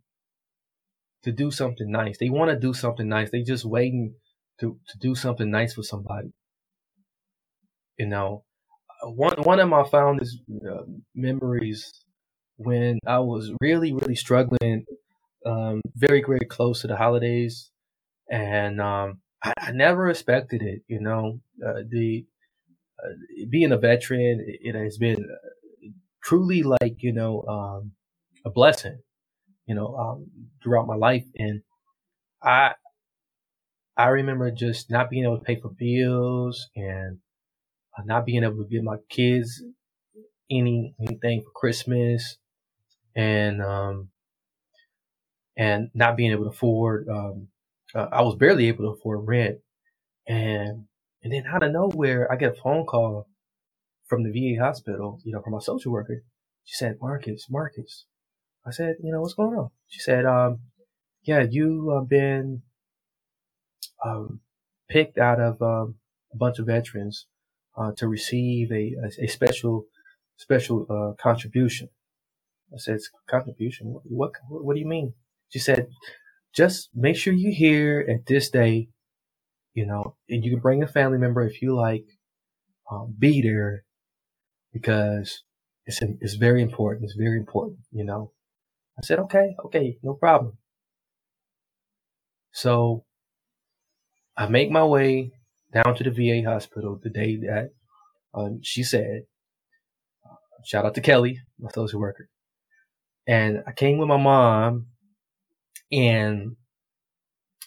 to 1.26 1.32
do 1.32 1.50
something 1.50 1.90
nice. 1.90 2.16
They 2.18 2.30
want 2.30 2.50
to 2.50 2.58
do 2.58 2.72
something 2.72 3.08
nice. 3.08 3.30
They 3.30 3.42
just 3.42 3.64
waiting 3.64 4.14
to, 4.60 4.78
to 4.88 4.98
do 4.98 5.14
something 5.14 5.50
nice 5.50 5.74
for 5.74 5.82
somebody. 5.82 6.32
You 7.98 8.06
know, 8.06 8.44
one, 9.02 9.36
one 9.42 9.60
of 9.60 9.68
my 9.68 9.84
fondest 9.84 10.38
uh, 10.50 10.82
memories 11.14 11.92
when 12.56 12.98
I 13.06 13.18
was 13.18 13.52
really, 13.60 13.92
really 13.92 14.16
struggling, 14.16 14.86
um, 15.44 15.82
very, 15.94 16.24
very 16.26 16.46
close 16.48 16.80
to 16.80 16.86
the 16.86 16.96
holidays 16.96 17.70
and 18.30 18.80
um, 18.80 19.20
I, 19.42 19.52
I, 19.58 19.72
never 19.72 20.08
expected 20.08 20.62
it. 20.62 20.82
You 20.88 21.00
know, 21.00 21.40
uh, 21.64 21.82
the 21.88 22.26
uh, 23.02 23.12
being 23.50 23.72
a 23.72 23.78
veteran, 23.78 24.44
it, 24.46 24.74
it 24.74 24.74
has 24.74 24.98
been 24.98 25.16
uh, 25.16 25.88
truly 26.22 26.62
like 26.62 27.02
you 27.02 27.12
know 27.12 27.44
um, 27.48 27.92
a 28.44 28.50
blessing. 28.50 28.98
You 29.66 29.74
know, 29.74 29.96
um, 29.96 30.26
throughout 30.62 30.86
my 30.86 30.94
life, 30.96 31.24
and 31.36 31.62
I 32.42 32.74
I 33.96 34.08
remember 34.08 34.50
just 34.50 34.90
not 34.90 35.10
being 35.10 35.24
able 35.24 35.38
to 35.38 35.44
pay 35.44 35.60
for 35.60 35.70
bills 35.70 36.68
and 36.76 37.18
uh, 37.96 38.02
not 38.04 38.26
being 38.26 38.44
able 38.44 38.62
to 38.62 38.68
give 38.70 38.82
my 38.84 38.96
kids 39.08 39.62
any 40.50 40.94
anything 41.00 41.42
for 41.42 41.50
Christmas, 41.54 42.36
and 43.14 43.62
um, 43.62 44.10
and 45.56 45.90
not 45.94 46.16
being 46.16 46.32
able 46.32 46.44
to 46.44 46.50
afford. 46.50 47.08
Um, 47.08 47.48
uh, 47.94 48.06
I 48.12 48.22
was 48.22 48.36
barely 48.36 48.68
able 48.68 48.84
to 48.84 48.98
afford 48.98 49.26
rent, 49.26 49.58
and 50.26 50.84
and 51.22 51.32
then 51.32 51.44
out 51.52 51.62
of 51.62 51.72
nowhere, 51.72 52.30
I 52.30 52.36
get 52.36 52.52
a 52.52 52.60
phone 52.62 52.86
call 52.86 53.26
from 54.06 54.22
the 54.22 54.30
VA 54.30 54.62
hospital, 54.62 55.18
you 55.24 55.32
know, 55.32 55.42
from 55.42 55.54
my 55.54 55.58
social 55.58 55.92
worker. 55.92 56.22
She 56.64 56.76
said, 56.76 56.98
Marcus, 57.00 57.46
Marcus. 57.50 58.06
I 58.66 58.72
said, 58.72 58.96
you 59.02 59.12
know, 59.12 59.20
what's 59.20 59.34
going 59.34 59.56
on? 59.56 59.70
She 59.88 60.00
said, 60.00 60.26
um, 60.26 60.60
yeah, 61.22 61.46
you 61.48 61.90
have 61.90 62.08
been 62.08 62.62
um, 64.04 64.40
picked 64.88 65.18
out 65.18 65.40
of 65.40 65.62
um, 65.62 65.96
a 66.32 66.36
bunch 66.36 66.58
of 66.58 66.66
veterans 66.66 67.26
uh, 67.76 67.92
to 67.96 68.08
receive 68.08 68.72
a, 68.72 68.94
a, 69.04 69.24
a 69.24 69.28
special 69.28 69.86
special 70.36 70.86
uh, 70.90 71.22
contribution. 71.22 71.88
I 72.74 72.78
said, 72.78 72.98
contribution? 73.30 73.86
What, 74.04 74.32
what, 74.48 74.64
what 74.64 74.74
do 74.74 74.80
you 74.80 74.88
mean? 74.88 75.14
She 75.50 75.60
said, 75.60 75.88
just 76.54 76.90
make 76.94 77.16
sure 77.16 77.32
you're 77.32 77.52
here 77.52 78.04
at 78.08 78.26
this 78.26 78.50
day, 78.50 78.88
you 79.74 79.86
know, 79.86 80.16
and 80.28 80.44
you 80.44 80.50
can 80.50 80.60
bring 80.60 80.82
a 80.82 80.88
family 80.88 81.18
member 81.18 81.42
if 81.42 81.62
you 81.62 81.74
like. 81.74 82.04
Um, 82.90 83.14
be 83.18 83.42
there 83.42 83.84
because 84.72 85.42
it's 85.86 86.00
it's 86.20 86.34
very 86.34 86.62
important. 86.62 87.04
It's 87.04 87.16
very 87.16 87.36
important, 87.38 87.80
you 87.90 88.04
know. 88.04 88.32
I 88.98 89.02
said, 89.02 89.18
okay, 89.20 89.54
okay, 89.66 89.98
no 90.02 90.14
problem. 90.14 90.56
So 92.52 93.04
I 94.36 94.46
make 94.46 94.70
my 94.70 94.84
way 94.84 95.32
down 95.72 95.94
to 95.96 96.04
the 96.04 96.10
VA 96.10 96.48
hospital 96.48 96.98
the 97.02 97.10
day 97.10 97.36
that 97.36 97.70
um, 98.32 98.60
she 98.62 98.82
said, 98.82 99.22
shout 100.64 100.86
out 100.86 100.94
to 100.94 101.00
Kelly, 101.00 101.40
my 101.58 101.70
social 101.70 102.00
worker. 102.00 102.28
And 103.26 103.62
I 103.66 103.72
came 103.72 103.98
with 103.98 104.08
my 104.08 104.16
mom 104.16 104.86
and, 105.92 106.56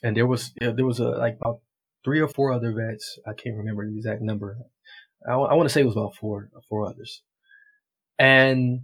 and 0.02 0.18
there 0.18 0.28
was, 0.28 0.52
there 0.60 0.86
was 0.86 1.00
a, 1.00 1.10
like 1.10 1.38
about 1.40 1.60
three 2.04 2.22
or 2.22 2.28
four 2.28 2.52
other 2.52 2.74
vets. 2.74 3.20
I 3.28 3.34
can't 3.34 3.58
remember 3.58 3.88
the 3.88 3.98
exact 3.98 4.22
number. 4.22 4.58
I, 5.28 5.34
I 5.34 5.54
want 5.54 5.68
to 5.68 5.74
say 5.74 5.82
it 5.82 5.86
was 5.86 5.96
about 5.96 6.16
four, 6.16 6.50
four 6.70 6.88
others. 6.88 7.22
And 8.18 8.82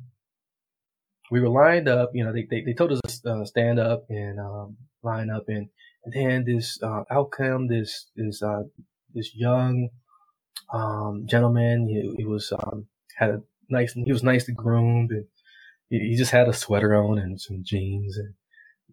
we 1.31 1.41
were 1.41 1.49
lined 1.49 1.87
up, 1.87 2.11
you 2.13 2.23
know, 2.23 2.31
they, 2.31 2.47
they, 2.49 2.61
they 2.61 2.73
told 2.73 2.91
us 2.91 3.19
to 3.21 3.31
uh, 3.31 3.45
stand 3.45 3.79
up 3.79 4.05
and, 4.09 4.39
um, 4.39 4.77
line 5.03 5.29
up 5.29 5.43
and, 5.47 5.69
and 6.03 6.13
then 6.13 6.45
this, 6.45 6.79
uh, 6.83 7.03
outcome, 7.11 7.67
this, 7.67 8.07
this, 8.15 8.41
uh, 8.41 8.63
this 9.13 9.35
young, 9.35 9.89
um, 10.73 11.25
gentleman, 11.27 11.87
he, 11.87 12.13
he 12.17 12.25
was, 12.25 12.51
um, 12.51 12.87
had 13.17 13.29
a 13.29 13.41
nice, 13.69 13.93
he 13.93 14.11
was 14.11 14.23
nicely 14.23 14.53
groomed 14.53 15.11
and 15.11 15.25
he, 15.89 15.99
he 15.99 16.15
just 16.15 16.31
had 16.31 16.47
a 16.47 16.53
sweater 16.53 16.95
on 16.95 17.17
and 17.17 17.39
some 17.39 17.63
jeans 17.63 18.17
and, 18.17 18.33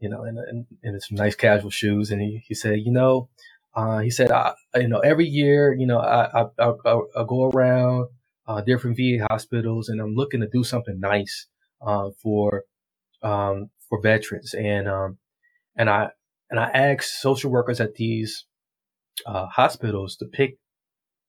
you 0.01 0.09
know, 0.09 0.23
and, 0.23 0.39
and, 0.39 0.67
and 0.83 1.03
some 1.03 1.17
nice 1.17 1.35
casual 1.35 1.71
shoes. 1.71 2.11
And 2.11 2.21
he, 2.21 2.43
he 2.47 2.55
said, 2.55 2.81
you 2.81 2.93
know, 2.93 3.29
uh, 3.75 3.99
he 3.99 4.11
said, 4.11 4.31
I, 4.31 4.55
you 4.77 4.89
know, 4.89 4.99
every 5.01 5.27
year, 5.27 5.75
you 5.75 5.87
know, 5.87 5.99
I, 5.99 6.43
I, 6.43 6.47
I, 6.59 7.01
I 7.17 7.25
go 7.27 7.51
around, 7.51 8.09
uh, 8.47 8.61
different 8.61 8.97
VA 8.97 9.25
hospitals 9.31 9.89
and 9.89 10.01
I'm 10.01 10.15
looking 10.15 10.41
to 10.41 10.49
do 10.49 10.65
something 10.65 10.99
nice, 10.99 11.47
uh, 11.87 12.11
for, 12.23 12.65
um, 13.23 13.71
for 13.89 14.01
veterans. 14.01 14.55
And, 14.55 14.89
um, 14.89 15.19
and 15.77 15.91
I, 15.91 16.11
and 16.51 16.61
I 16.61 16.67
asked 16.67 17.21
social 17.21 17.51
workers 17.51 17.81
at 17.81 17.95
these, 17.95 18.47
uh, 19.27 19.47
hospitals 19.47 20.17
to 20.17 20.27
pick, 20.27 20.59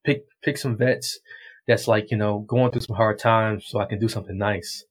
pick, 0.05 0.23
pick 0.43 0.57
some 0.57 0.77
vets 0.77 1.19
that's 1.67 1.87
like, 1.87 2.11
you 2.11 2.17
know, 2.17 2.39
going 2.39 2.71
through 2.71 2.81
some 2.81 2.95
hard 2.95 3.19
times 3.19 3.65
so 3.67 3.79
I 3.79 3.85
can 3.85 3.99
do 3.99 4.09
something 4.09 4.37
nice. 4.37 4.83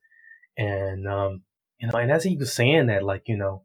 And, 0.56 1.06
um, 1.06 1.42
you 1.78 1.88
know, 1.88 1.98
and 1.98 2.10
as 2.12 2.24
he 2.24 2.36
was 2.36 2.54
saying 2.54 2.86
that, 2.86 3.02
like, 3.02 3.24
you 3.26 3.36
know, 3.36 3.64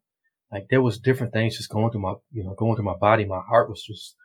like 0.51 0.67
there 0.69 0.81
was 0.81 0.99
different 0.99 1.33
things 1.33 1.57
just 1.57 1.69
going 1.69 1.91
through 1.91 2.01
my, 2.01 2.13
you 2.31 2.43
know, 2.43 2.55
going 2.57 2.75
through 2.75 2.85
my 2.85 2.97
body. 2.97 3.25
My 3.25 3.41
heart 3.47 3.69
was 3.69 3.83
just 3.83 4.15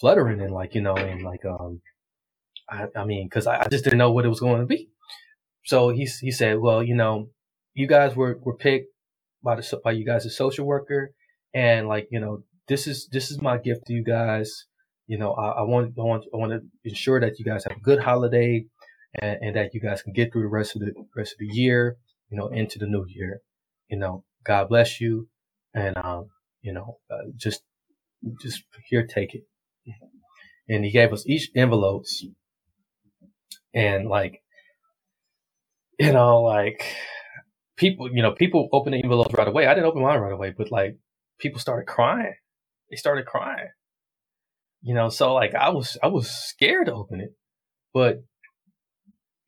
fluttering 0.00 0.40
and 0.40 0.54
like, 0.54 0.74
you 0.74 0.80
know, 0.80 0.94
and 0.94 1.22
like, 1.22 1.44
um, 1.44 1.80
I, 2.70 2.86
I 2.96 3.04
mean, 3.04 3.28
cause 3.28 3.46
I, 3.46 3.60
I 3.60 3.68
just 3.68 3.84
didn't 3.84 3.98
know 3.98 4.12
what 4.12 4.24
it 4.24 4.28
was 4.28 4.40
going 4.40 4.60
to 4.60 4.66
be. 4.66 4.90
So 5.64 5.90
he, 5.90 6.08
he 6.20 6.30
said, 6.30 6.58
well, 6.58 6.82
you 6.82 6.94
know, 6.94 7.28
you 7.74 7.86
guys 7.86 8.14
were, 8.16 8.38
were 8.42 8.56
picked 8.56 8.88
by 9.42 9.56
the, 9.56 9.80
by 9.84 9.92
you 9.92 10.04
guys, 10.04 10.26
a 10.26 10.30
social 10.30 10.66
worker. 10.66 11.12
And 11.54 11.88
like, 11.88 12.08
you 12.10 12.20
know, 12.20 12.44
this 12.68 12.86
is, 12.86 13.08
this 13.12 13.30
is 13.30 13.40
my 13.40 13.58
gift 13.58 13.86
to 13.86 13.92
you 13.92 14.04
guys. 14.04 14.66
You 15.06 15.18
know, 15.18 15.32
I, 15.32 15.60
I 15.60 15.62
want, 15.62 15.94
I 15.98 16.02
want, 16.02 16.24
I 16.32 16.36
want 16.36 16.52
to 16.52 16.60
ensure 16.84 17.20
that 17.20 17.38
you 17.38 17.44
guys 17.44 17.64
have 17.64 17.76
a 17.76 17.80
good 17.80 18.00
holiday 18.00 18.64
and, 19.20 19.38
and 19.40 19.56
that 19.56 19.74
you 19.74 19.80
guys 19.80 20.02
can 20.02 20.12
get 20.12 20.32
through 20.32 20.42
the 20.42 20.48
rest 20.48 20.76
of 20.76 20.82
the 20.82 20.92
rest 21.16 21.32
of 21.32 21.38
the 21.38 21.54
year, 21.54 21.96
you 22.30 22.36
know, 22.36 22.48
into 22.48 22.78
the 22.78 22.86
new 22.86 23.04
year. 23.08 23.40
You 23.88 23.98
know, 23.98 24.24
God 24.44 24.68
bless 24.68 25.00
you 25.00 25.28
and 25.74 25.96
um, 25.96 26.28
you 26.62 26.72
know, 26.72 26.98
uh, 27.10 27.30
just 27.36 27.62
just 28.40 28.62
here, 28.88 29.06
take 29.06 29.34
it. 29.34 29.42
And 30.68 30.84
he 30.84 30.90
gave 30.90 31.12
us 31.12 31.26
each 31.26 31.50
envelopes, 31.56 32.24
and 33.74 34.08
like, 34.08 34.41
you 36.06 36.12
know, 36.12 36.42
like 36.42 36.84
people, 37.76 38.10
you 38.12 38.22
know, 38.22 38.32
people 38.32 38.68
open 38.72 38.92
the 38.92 39.02
envelopes 39.02 39.34
right 39.34 39.48
away. 39.48 39.66
I 39.66 39.74
didn't 39.74 39.86
open 39.86 40.02
mine 40.02 40.20
right 40.20 40.32
away, 40.32 40.54
but 40.56 40.72
like 40.72 40.98
people 41.38 41.60
started 41.60 41.86
crying. 41.86 42.34
They 42.90 42.96
started 42.96 43.26
crying. 43.26 43.68
You 44.82 44.94
know, 44.94 45.08
so 45.10 45.34
like 45.34 45.54
I 45.54 45.70
was 45.70 45.96
I 46.02 46.08
was 46.08 46.30
scared 46.30 46.86
to 46.86 46.94
open 46.94 47.20
it, 47.20 47.34
but 47.94 48.24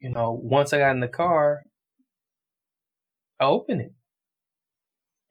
you 0.00 0.10
know, 0.10 0.38
once 0.40 0.72
I 0.72 0.78
got 0.78 0.92
in 0.92 1.00
the 1.00 1.08
car, 1.08 1.62
I 3.40 3.46
opened 3.46 3.80
it, 3.80 3.92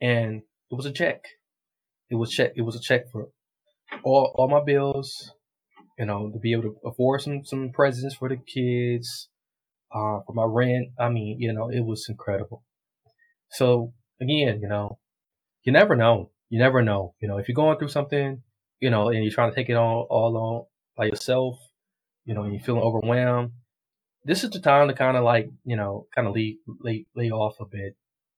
and 0.02 0.42
it 0.72 0.76
was 0.76 0.86
a 0.86 0.92
check. 0.92 1.24
It 2.10 2.16
was 2.16 2.32
check. 2.32 2.54
It 2.56 2.64
was 2.64 2.76
a 2.76 2.82
check 2.82 3.04
for 3.12 3.30
all 4.04 4.34
all 4.36 4.50
my 4.50 4.64
bills. 4.64 5.32
You 5.98 6.06
know, 6.06 6.32
to 6.32 6.40
be 6.40 6.54
able 6.54 6.64
to 6.64 6.76
afford 6.86 7.22
some 7.22 7.46
some 7.46 7.72
presents 7.72 8.16
for 8.16 8.28
the 8.30 8.38
kids, 8.38 9.30
uh, 9.94 10.20
for 10.26 10.34
my 10.34 10.46
rent. 10.46 10.90
I 11.00 11.10
mean, 11.10 11.40
you 11.40 11.54
know, 11.54 11.70
it 11.70 11.82
was 11.82 12.08
incredible. 12.10 12.64
So 13.52 13.94
again, 14.22 14.60
you 14.62 14.68
know, 14.68 15.00
you 15.64 15.72
never 15.72 15.96
know. 15.96 16.32
You 16.50 16.60
never 16.60 16.82
know. 16.82 17.16
You 17.20 17.28
know, 17.28 17.38
if 17.38 17.48
you're 17.48 17.56
going 17.56 17.78
through 17.78 17.90
something, 17.90 18.42
you 18.80 18.90
know, 18.90 19.10
and 19.10 19.24
you're 19.24 19.34
trying 19.34 19.52
to 19.52 19.56
take 19.56 19.70
it 19.70 19.76
all 19.76 20.08
all 20.10 20.38
on 20.38 20.66
by 20.98 21.06
yourself, 21.06 21.58
you 22.26 22.34
know, 22.34 22.44
and 22.44 22.54
you're 22.54 22.64
feeling 22.64 22.82
overwhelmed, 22.82 23.52
this 24.26 24.44
is 24.44 24.50
the 24.52 24.60
time 24.60 24.88
to 24.88 24.94
kind 24.94 25.18
of 25.18 25.24
like, 25.24 25.50
you 25.66 25.76
know, 25.76 26.08
kind 26.16 26.28
of 26.28 26.36
lay, 26.36 26.58
lay, 26.80 27.06
lay 27.16 27.30
off 27.32 27.60
a 27.60 27.66
bit 27.66 27.96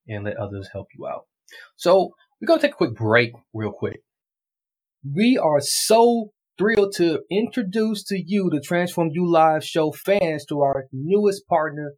and 0.08 0.24
let 0.24 0.38
others 0.38 0.70
help 0.72 0.88
you 0.98 1.08
out. 1.08 1.26
So 1.76 2.16
we're 2.40 2.48
going 2.48 2.60
to 2.60 2.68
take 2.68 2.74
a 2.74 2.78
quick 2.78 2.96
break 2.96 3.34
real 3.54 3.72
quick. 3.72 4.02
We 5.04 5.38
are 5.38 5.60
so 5.62 6.32
thrilled 6.58 6.94
to 6.96 7.22
introduce 7.30 8.04
to 8.06 8.22
you 8.24 8.50
the 8.50 8.62
Transform 8.62 9.10
You 9.12 9.30
Live 9.30 9.64
show 9.64 9.92
fans 9.92 10.46
to 10.46 10.62
our 10.62 10.86
newest 10.92 11.48
partner, 11.48 11.94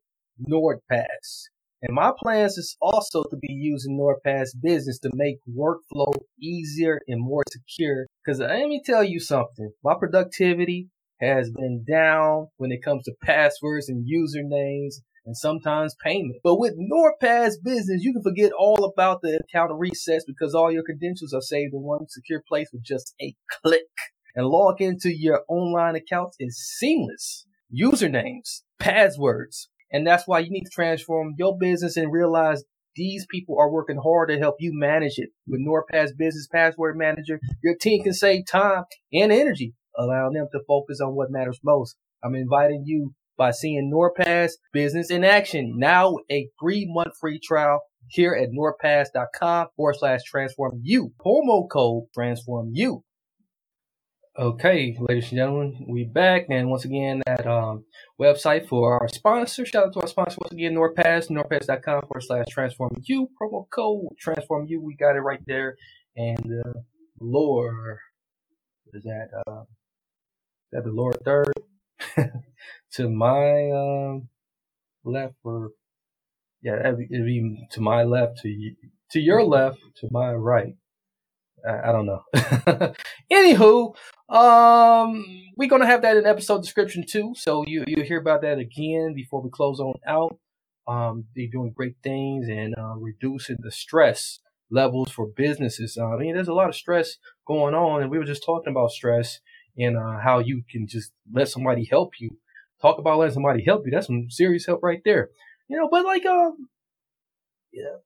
NordPass. 0.50 1.50
And 1.84 1.93
my 1.93 2.12
plans 2.17 2.58
is 2.58 2.76
also 2.82 3.24
to 3.24 3.38
be 3.38 3.54
using 3.54 4.00
NordPass 4.00 4.50
business 4.62 4.98
to 5.00 5.12
make 5.13 5.38
workflow 5.48 6.13
easier 6.41 7.00
and 7.08 7.22
more 7.22 7.43
secure. 7.52 8.08
Cause 8.26 8.41
uh, 8.41 8.46
let 8.46 8.67
me 8.67 8.82
tell 8.84 9.04
you 9.04 9.20
something, 9.20 9.72
my 9.84 9.93
productivity 10.00 10.89
has 11.22 11.52
been 11.52 11.86
down 11.88 12.48
when 12.58 12.72
it 12.72 12.84
comes 12.84 13.04
to 13.04 13.13
passwords 13.24 13.89
and 13.89 14.08
usernames 14.08 14.96
and 15.26 15.38
sometimes 15.38 15.96
payment. 16.04 16.38
But 16.43 16.58
with 16.58 16.74
NordPass 16.80 17.56
Business, 17.63 18.02
you 18.02 18.13
can 18.13 18.24
forget 18.24 18.52
all 18.58 18.86
about 18.86 19.22
the 19.22 19.39
account 19.39 19.72
resets 19.72 20.22
because 20.26 20.56
all 20.56 20.72
your 20.72 20.84
credentials 20.84 21.34
are 21.34 21.41
saved 21.41 21.74
in 21.74 21.82
one 21.82 22.08
secure 22.08 22.41
place 22.48 22.70
with 22.74 22.84
just 22.84 23.13
a 23.22 23.36
click. 23.63 23.84
And 24.38 24.45
log 24.45 24.82
into 24.82 25.10
your 25.12 25.41
online 25.50 25.95
accounts 25.95 26.38
is 26.39 26.63
seamless. 26.78 27.47
Usernames, 27.76 28.62
passwords. 28.78 29.67
And 29.91 30.06
that's 30.06 30.28
why 30.28 30.39
you 30.39 30.52
need 30.52 30.65
to 30.65 30.69
transform 30.69 31.34
your 31.39 31.58
business 31.58 31.97
and 31.97 32.13
realize 32.13 32.63
these 32.95 33.26
people 33.32 33.58
are 33.60 33.71
working 33.71 33.97
hard 33.97 34.30
to 34.30 34.38
help 34.38 34.58
you 34.60 34.71
manage 34.73 35.17
it. 35.17 35.30
With 35.47 35.65
NordPass 35.65 36.15
Business 36.15 36.47
Password 36.52 36.97
Manager, 36.97 37.39
your 37.63 37.76
team 37.76 38.04
can 38.04 38.13
save 38.13 38.45
time 38.45 38.84
and 39.12 39.32
energy, 39.32 39.73
allowing 39.97 40.34
them 40.34 40.47
to 40.52 40.60
focus 40.67 41.02
on 41.02 41.15
what 41.15 41.32
matters 41.32 41.60
most. 41.63 41.95
I'm 42.23 42.36
inviting 42.36 42.84
you 42.86 43.15
by 43.39 43.50
seeing 43.50 43.91
NordPass 43.91 44.52
business 44.71 45.10
in 45.10 45.23
action. 45.23 45.80
Now 45.80 46.17
a 46.32 46.47
three 46.62 46.86
month 46.88 47.13
free 47.19 47.39
trial 47.39 47.82
here 48.08 48.36
at 48.36 48.50
nordpass.com 48.52 49.69
forward 49.76 49.95
slash 49.97 50.21
transform 50.26 50.80
you. 50.84 51.12
Promo 51.19 51.67
code 51.67 52.04
transform 52.13 52.69
you. 52.73 53.04
Okay, 54.39 54.95
ladies 55.00 55.32
and 55.32 55.38
gentlemen, 55.39 55.84
we 55.89 56.04
back 56.04 56.45
and 56.52 56.69
once 56.69 56.86
again 56.86 57.23
that 57.26 57.47
um, 57.47 57.84
website 58.21 58.67
for 58.67 59.02
our 59.02 59.08
sponsor. 59.08 59.65
Shout 59.65 59.88
out 59.88 59.93
to 59.93 60.02
our 60.02 60.08
sponsor 60.08 60.38
once 60.39 60.54
again, 60.54 60.76
NordPass, 60.76 61.32
nordpass.com 61.32 62.02
forward 62.02 62.21
slash 62.21 62.45
transform 62.52 62.91
you. 63.06 63.30
Promo 63.41 63.65
code 63.73 64.10
transform 64.19 64.67
you. 64.67 64.80
We 64.80 64.95
got 64.95 65.15
it 65.15 65.21
right 65.21 65.41
there. 65.47 65.76
And 66.15 66.52
uh, 66.63 66.82
lore 67.19 68.00
is 68.93 69.02
that 69.06 69.30
uh, 69.47 69.62
is 69.62 70.71
that 70.71 70.84
the 70.84 70.91
lower 70.91 71.13
third 71.13 71.52
to 72.91 73.10
my 73.10 73.71
um, 73.71 74.30
left 75.04 75.34
or 75.43 75.71
yeah, 76.62 76.80
it'd 76.80 77.00
be, 77.00 77.08
it'd 77.12 77.26
be 77.26 77.67
to 77.71 77.82
my 77.82 78.04
left 78.04 78.38
to 78.43 78.71
to 79.13 79.19
your 79.19 79.43
left 79.43 79.80
to 79.95 80.08
my 80.12 80.32
right. 80.32 80.76
I, 81.67 81.89
I 81.89 81.91
don't 81.91 82.06
know. 82.06 82.23
Anywho, 83.32 83.95
um, 84.30 85.25
we're 85.58 85.69
gonna 85.69 85.86
have 85.86 86.01
that 86.01 86.17
in 86.17 86.25
episode 86.25 86.62
description 86.62 87.06
too, 87.08 87.34
so 87.36 87.65
you 87.65 87.84
you 87.88 88.03
hear 88.03 88.19
about 88.19 88.41
that 88.41 88.58
again 88.60 89.13
before 89.13 89.41
we 89.41 89.49
close 89.49 89.80
on 89.80 89.95
out. 90.08 90.38
Um, 90.88 91.25
they're 91.36 91.47
doing 91.51 91.73
great 91.75 91.97
things 92.01 92.47
and 92.47 92.73
uh, 92.77 92.95
reducing 92.97 93.58
the 93.60 93.71
stress 93.71 94.39
levels 94.71 95.12
for 95.12 95.27
businesses. 95.27 95.97
Uh, 95.99 96.08
I 96.08 96.17
mean, 96.17 96.36
there's 96.36 96.47
a 96.47 96.53
lot 96.53 96.69
of 96.69 96.75
stress 96.75 97.17
going 97.45 97.73
on, 97.73 98.01
and 98.01 98.12
we 98.12 98.17
were 98.17 98.23
just 98.23 98.45
talking 98.45 98.71
about 98.71 98.91
stress 98.91 99.39
and 99.77 99.97
uh, 99.97 100.19
how 100.23 100.39
you 100.39 100.63
can 100.69 100.88
just 100.88 101.12
let 101.32 101.49
somebody 101.49 101.86
help 101.86 102.13
you. 102.19 102.38
Talk 102.82 102.99
about 102.99 103.19
letting 103.19 103.34
somebody 103.34 103.63
help 103.65 103.84
you. 103.86 103.91
That's 103.91 104.08
some 104.08 104.30
serious 104.30 104.65
help 104.65 104.82
right 104.84 105.01
there. 105.03 105.30
You 105.67 105.77
know, 105.77 105.89
but 105.89 106.06
like, 106.06 106.25
um, 106.25 106.69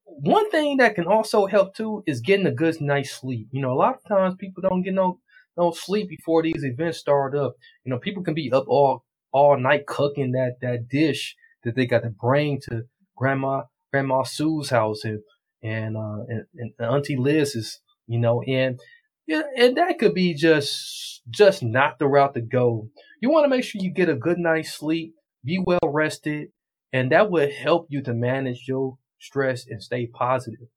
one 0.06 0.50
thing 0.52 0.78
that 0.78 0.96
can 0.96 1.06
also 1.06 1.46
help 1.46 1.76
too 1.76 2.04
is 2.06 2.22
getting 2.22 2.46
a 2.46 2.52
good 2.52 2.80
night's 2.82 3.12
sleep. 3.12 3.48
You 3.52 3.62
know, 3.62 3.72
a 3.72 3.76
lot 3.76 3.96
of 3.96 4.08
times 4.08 4.36
people 4.40 4.62
don't 4.62 4.84
get 4.84 4.94
no 4.94 5.20
no 5.58 5.72
sleep 5.72 6.10
before 6.10 6.44
these 6.44 6.64
events 6.64 6.98
start 6.98 7.36
up. 7.36 7.56
You 7.84 7.92
know, 7.92 8.00
people 8.00 8.24
can 8.24 8.34
be 8.34 8.52
up 8.52 8.66
all 8.68 9.04
all 9.32 9.58
night 9.58 9.86
cooking 9.86 10.32
that 10.34 10.58
that 10.62 10.88
dish 10.90 11.36
that 11.64 11.76
they 11.76 11.86
got 11.86 12.04
to 12.04 12.10
bring 12.10 12.60
to 12.62 12.84
grandma 13.16 13.64
grandma 13.92 14.24
Sue's 14.24 14.70
house 14.70 15.04
and 15.04 15.20
and 15.62 15.98
uh 15.98 16.24
and, 16.28 16.46
and 16.58 16.74
Auntie 16.80 17.18
Liz's, 17.18 17.80
you 18.08 18.20
know, 18.20 18.42
and 18.42 18.80
yeah, 19.28 19.44
and 19.58 19.78
that 19.78 20.00
could 20.00 20.14
be 20.14 20.34
just 20.34 21.22
just 21.30 21.64
not 21.64 22.00
the 22.00 22.08
route 22.08 22.34
to 22.34 22.42
go. 22.42 22.90
You 23.22 23.30
want 23.30 23.46
to 23.46 23.50
make 23.50 23.64
sure 23.64 23.82
you 23.82 23.94
get 23.94 24.10
a 24.10 24.16
good 24.16 24.38
night's 24.38 24.74
sleep, 24.74 25.14
be 25.46 25.60
well 25.64 25.80
rested, 25.84 26.50
and 26.92 27.12
that 27.12 27.30
would 27.30 27.52
help 27.52 27.88
you 27.90 28.02
to 28.04 28.14
manage 28.14 28.66
your 28.68 28.98
stress 29.22 29.66
and 29.68 29.82
stay 29.82 30.08
positive. 30.08 30.68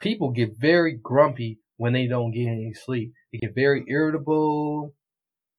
People 0.00 0.30
get 0.30 0.56
very 0.58 0.98
grumpy 1.00 1.60
when 1.76 1.92
they 1.92 2.06
don't 2.06 2.32
get 2.32 2.48
any 2.48 2.72
sleep. 2.74 3.12
They 3.32 3.38
get 3.38 3.54
very 3.54 3.84
irritable. 3.88 4.94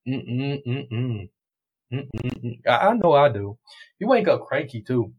Mm-mm-mm-mm. 0.07 1.29
Mm-mm-mm. 1.93 2.59
I, 2.67 2.71
I 2.71 2.93
know 2.93 3.13
I 3.13 3.29
do. 3.29 3.57
You 3.99 4.07
wake 4.07 4.27
up 4.27 4.45
cranky 4.45 4.81
too. 4.81 5.13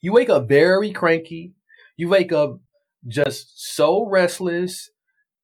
You 0.00 0.12
wake 0.12 0.30
up 0.30 0.48
very 0.48 0.92
cranky. 0.92 1.54
You 1.96 2.08
wake 2.08 2.32
up 2.32 2.60
just 3.06 3.74
so 3.74 4.06
restless 4.06 4.90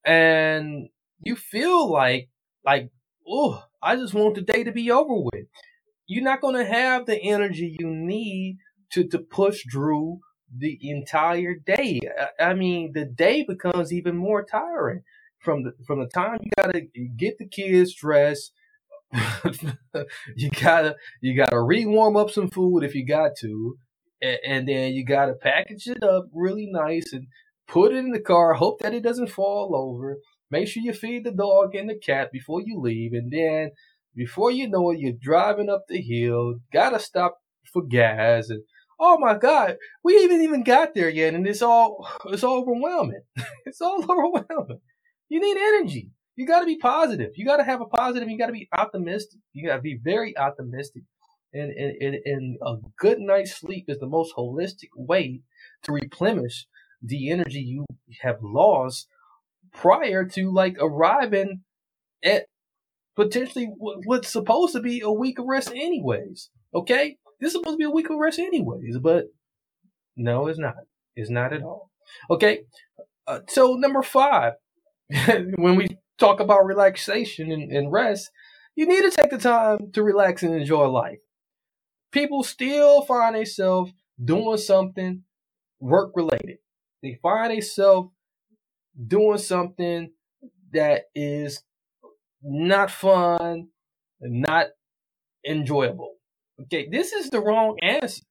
and 0.05 0.89
you 1.21 1.37
feel 1.37 1.91
like, 1.91 2.29
like, 2.65 2.91
oh, 3.29 3.65
I 3.83 3.97
just 3.97 4.15
want 4.15 4.35
the 4.37 4.43
day 4.43 4.65
to 4.65 4.73
be 4.73 4.91
over 4.91 5.15
with. 5.15 5.47
You're 6.07 6.25
not 6.25 6.41
going 6.41 6.57
to 6.57 6.65
have 6.65 7.07
the 7.07 7.17
energy 7.17 7.77
you 7.79 7.87
need 7.89 8.59
to, 8.93 9.07
to 9.09 9.19
push 9.19 9.63
through 9.73 10.19
the 10.57 10.79
entire 10.83 11.55
day. 11.55 12.01
I, 12.39 12.51
I 12.51 12.55
mean, 12.55 12.93
the 12.93 13.05
day 13.05 13.45
becomes 13.47 13.93
even 13.93 14.17
more 14.17 14.45
tiring 14.45 15.03
from 15.39 15.65
the, 15.65 15.73
from 15.87 16.01
the 16.01 16.07
time 16.07 16.39
you 16.43 16.51
got 16.57 16.73
to 16.73 16.83
get 17.17 17.39
the 17.39 17.49
kids 17.49 17.95
dressed, 17.95 18.53
you 20.37 20.51
gotta 20.51 20.95
you 21.21 21.37
gotta 21.37 21.61
re-warm 21.61 22.17
up 22.17 22.31
some 22.31 22.49
food 22.49 22.85
if 22.85 22.95
you 22.95 23.05
got 23.05 23.33
to, 23.37 23.77
and, 24.23 24.39
and, 24.47 24.69
then 24.69 24.93
you 24.93 25.05
gotta 25.05 25.33
package 25.33 25.89
it 25.89 26.03
up 26.05 26.27
really 26.33 26.69
nice 26.71 27.13
and 27.13 27.27
put 27.67 27.93
it 27.93 27.97
in 27.97 28.13
the 28.13 28.21
car. 28.21 28.55
Hope 28.55 28.81
that 28.81 28.95
it 28.95 29.03
doesn't 29.03 29.31
fall 29.31 29.75
over. 29.75 30.19
Make 30.51 30.69
sure 30.69 30.83
you 30.83 30.93
feed 30.93 31.25
the 31.25 31.33
dog 31.33 31.75
and 31.75 31.91
the 31.91 31.99
cat 31.99 32.31
before 32.33 32.61
you 32.65 32.79
leave, 32.81 33.13
and 33.13 33.33
then 33.33 33.71
before 34.15 34.53
you 34.53 34.69
know 34.69 34.91
it, 34.91 35.01
you're 35.01 35.13
driving 35.21 35.69
up 35.69 35.87
the 35.89 36.01
hill. 36.01 36.55
Gotta 36.73 37.01
stop 37.01 37.39
for 37.73 37.83
gas, 37.83 38.49
and 38.49 38.63
oh 39.01 39.19
my 39.19 39.37
god, 39.37 39.77
we 40.05 40.23
haven't 40.23 40.43
even 40.43 40.63
got 40.63 40.95
there 40.95 41.09
yet, 41.09 41.35
and 41.35 41.47
it's 41.47 41.63
all 41.63 42.07
it's 42.27 42.45
all 42.45 42.61
overwhelming. 42.61 43.23
it's 43.67 43.81
all 43.81 44.05
overwhelming. 44.09 44.81
You 45.29 45.41
need 45.41 45.57
energy 45.57 46.11
you 46.41 46.47
got 46.47 46.61
to 46.61 46.67
be 46.67 46.79
positive. 46.79 47.33
You 47.35 47.45
got 47.45 47.59
to 47.59 47.65
have 47.65 47.83
a 47.83 47.85
positive. 47.85 48.31
You 48.31 48.39
got 48.39 48.47
to 48.47 48.53
be 48.53 48.67
optimistic. 48.75 49.41
You 49.53 49.69
got 49.69 49.77
to 49.77 49.83
be 49.83 50.01
very 50.03 50.35
optimistic. 50.39 51.03
And, 51.53 51.71
and, 51.71 52.17
and 52.25 52.57
a 52.65 52.77
good 52.99 53.19
night's 53.19 53.55
sleep 53.55 53.85
is 53.89 53.99
the 53.99 54.07
most 54.07 54.35
holistic 54.35 54.89
way 54.97 55.43
to 55.83 55.93
replenish 55.93 56.67
the 57.03 57.31
energy 57.31 57.61
you 57.61 57.85
have 58.23 58.39
lost 58.43 59.07
prior 59.75 60.25
to 60.29 60.51
like 60.51 60.77
arriving 60.81 61.61
at 62.25 62.47
potentially 63.17 63.69
what's 63.77 64.33
supposed 64.33 64.73
to 64.73 64.81
be 64.81 65.03
a 65.05 65.13
week 65.13 65.39
of 65.39 65.45
rest 65.45 65.71
anyways. 65.75 66.49
Okay? 66.75 67.19
This 67.41 67.49
is 67.49 67.53
supposed 67.55 67.75
to 67.75 67.79
be 67.79 67.85
a 67.85 67.91
week 67.91 68.11
of 68.11 68.19
rest 68.19 68.39
anyways, 68.39 68.99
but 68.99 69.27
no, 70.17 70.47
it's 70.49 70.59
not. 70.59 70.75
It's 71.17 71.31
not 71.31 71.53
at 71.53 71.63
all. 71.63 71.91
Okay? 72.31 72.61
Uh, 73.27 73.41
so 73.49 73.75
number 73.75 74.03
five, 74.03 74.55
when 75.57 75.77
we 75.77 75.99
talk 76.19 76.41
about 76.41 76.67
relaxation 76.67 77.51
and, 77.51 77.73
and 77.73 77.93
rest, 77.93 78.31
you 78.77 78.87
need 78.87 79.03
to 79.03 79.11
take 79.11 79.31
the 79.31 79.39
time 79.39 79.91
to 79.93 80.03
relax 80.03 80.43
and 80.43 80.55
enjoy 80.55 80.87
life. 80.87 81.19
People 82.13 82.43
still 82.43 83.03
find 83.03 83.35
themselves 83.35 83.93
doing 84.23 84.59
something 84.59 85.23
work 85.79 86.13
related. 86.15 86.59
They 87.03 87.19
find 87.23 87.53
themselves 87.53 88.11
doing 89.07 89.39
something 89.39 90.11
that 90.73 91.05
is 91.15 91.63
not 92.43 92.91
fun, 92.91 93.69
not 94.21 94.67
enjoyable. 95.47 96.15
Okay, 96.63 96.89
this 96.91 97.13
is 97.13 97.31
the 97.31 97.41
wrong 97.41 97.77
answer. 97.83 98.23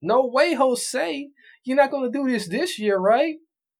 No 0.00 0.26
way, 0.26 0.54
Jose. 0.54 1.28
You're 1.64 1.76
not 1.76 1.90
going 1.90 2.10
to 2.10 2.18
do 2.18 2.30
this 2.30 2.48
this 2.48 2.78
year, 2.78 2.98
right? 2.98 3.36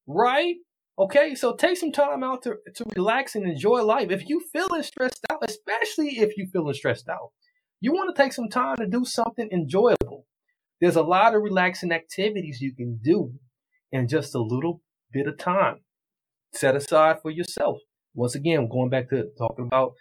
Right? 0.07 0.57
Okay, 0.99 1.35
so 1.35 1.55
take 1.55 1.77
some 1.77 1.93
time 1.93 2.23
out 2.23 2.43
to, 2.43 2.55
to 2.77 2.85
relax 2.95 3.35
and 3.35 3.47
enjoy 3.47 3.83
life. 3.83 4.11
If 4.11 4.29
you're 4.29 4.41
feeling 4.53 4.83
stressed 4.83 5.25
out, 5.31 5.41
especially 5.43 6.19
if 6.19 6.37
you're 6.37 6.47
feeling 6.47 6.75
stressed 6.75 7.09
out, 7.09 7.31
you 7.81 7.93
want 7.93 8.15
to 8.15 8.23
take 8.23 8.33
some 8.33 8.49
time 8.49 8.77
to 8.77 8.87
do 8.87 9.05
something 9.05 9.49
enjoyable. 9.51 10.27
There's 10.81 10.97
a 10.97 11.03
lot 11.03 11.35
of 11.35 11.43
relaxing 11.43 11.93
activities 11.93 12.61
you 12.61 12.75
can 12.75 13.01
do 13.03 13.33
in 13.91 14.09
just 14.09 14.35
a 14.35 14.41
little 14.41 14.83
bit 15.13 15.27
of 15.27 15.37
time. 15.39 15.81
Set 16.53 16.77
aside 16.77 17.21
for 17.23 17.31
yourself. 17.31 17.79
Once 18.15 18.35
again, 18.35 18.69
going 18.71 18.91
back 18.91 19.11
to 19.11 19.25
talking 19.37 19.67
about 19.67 19.95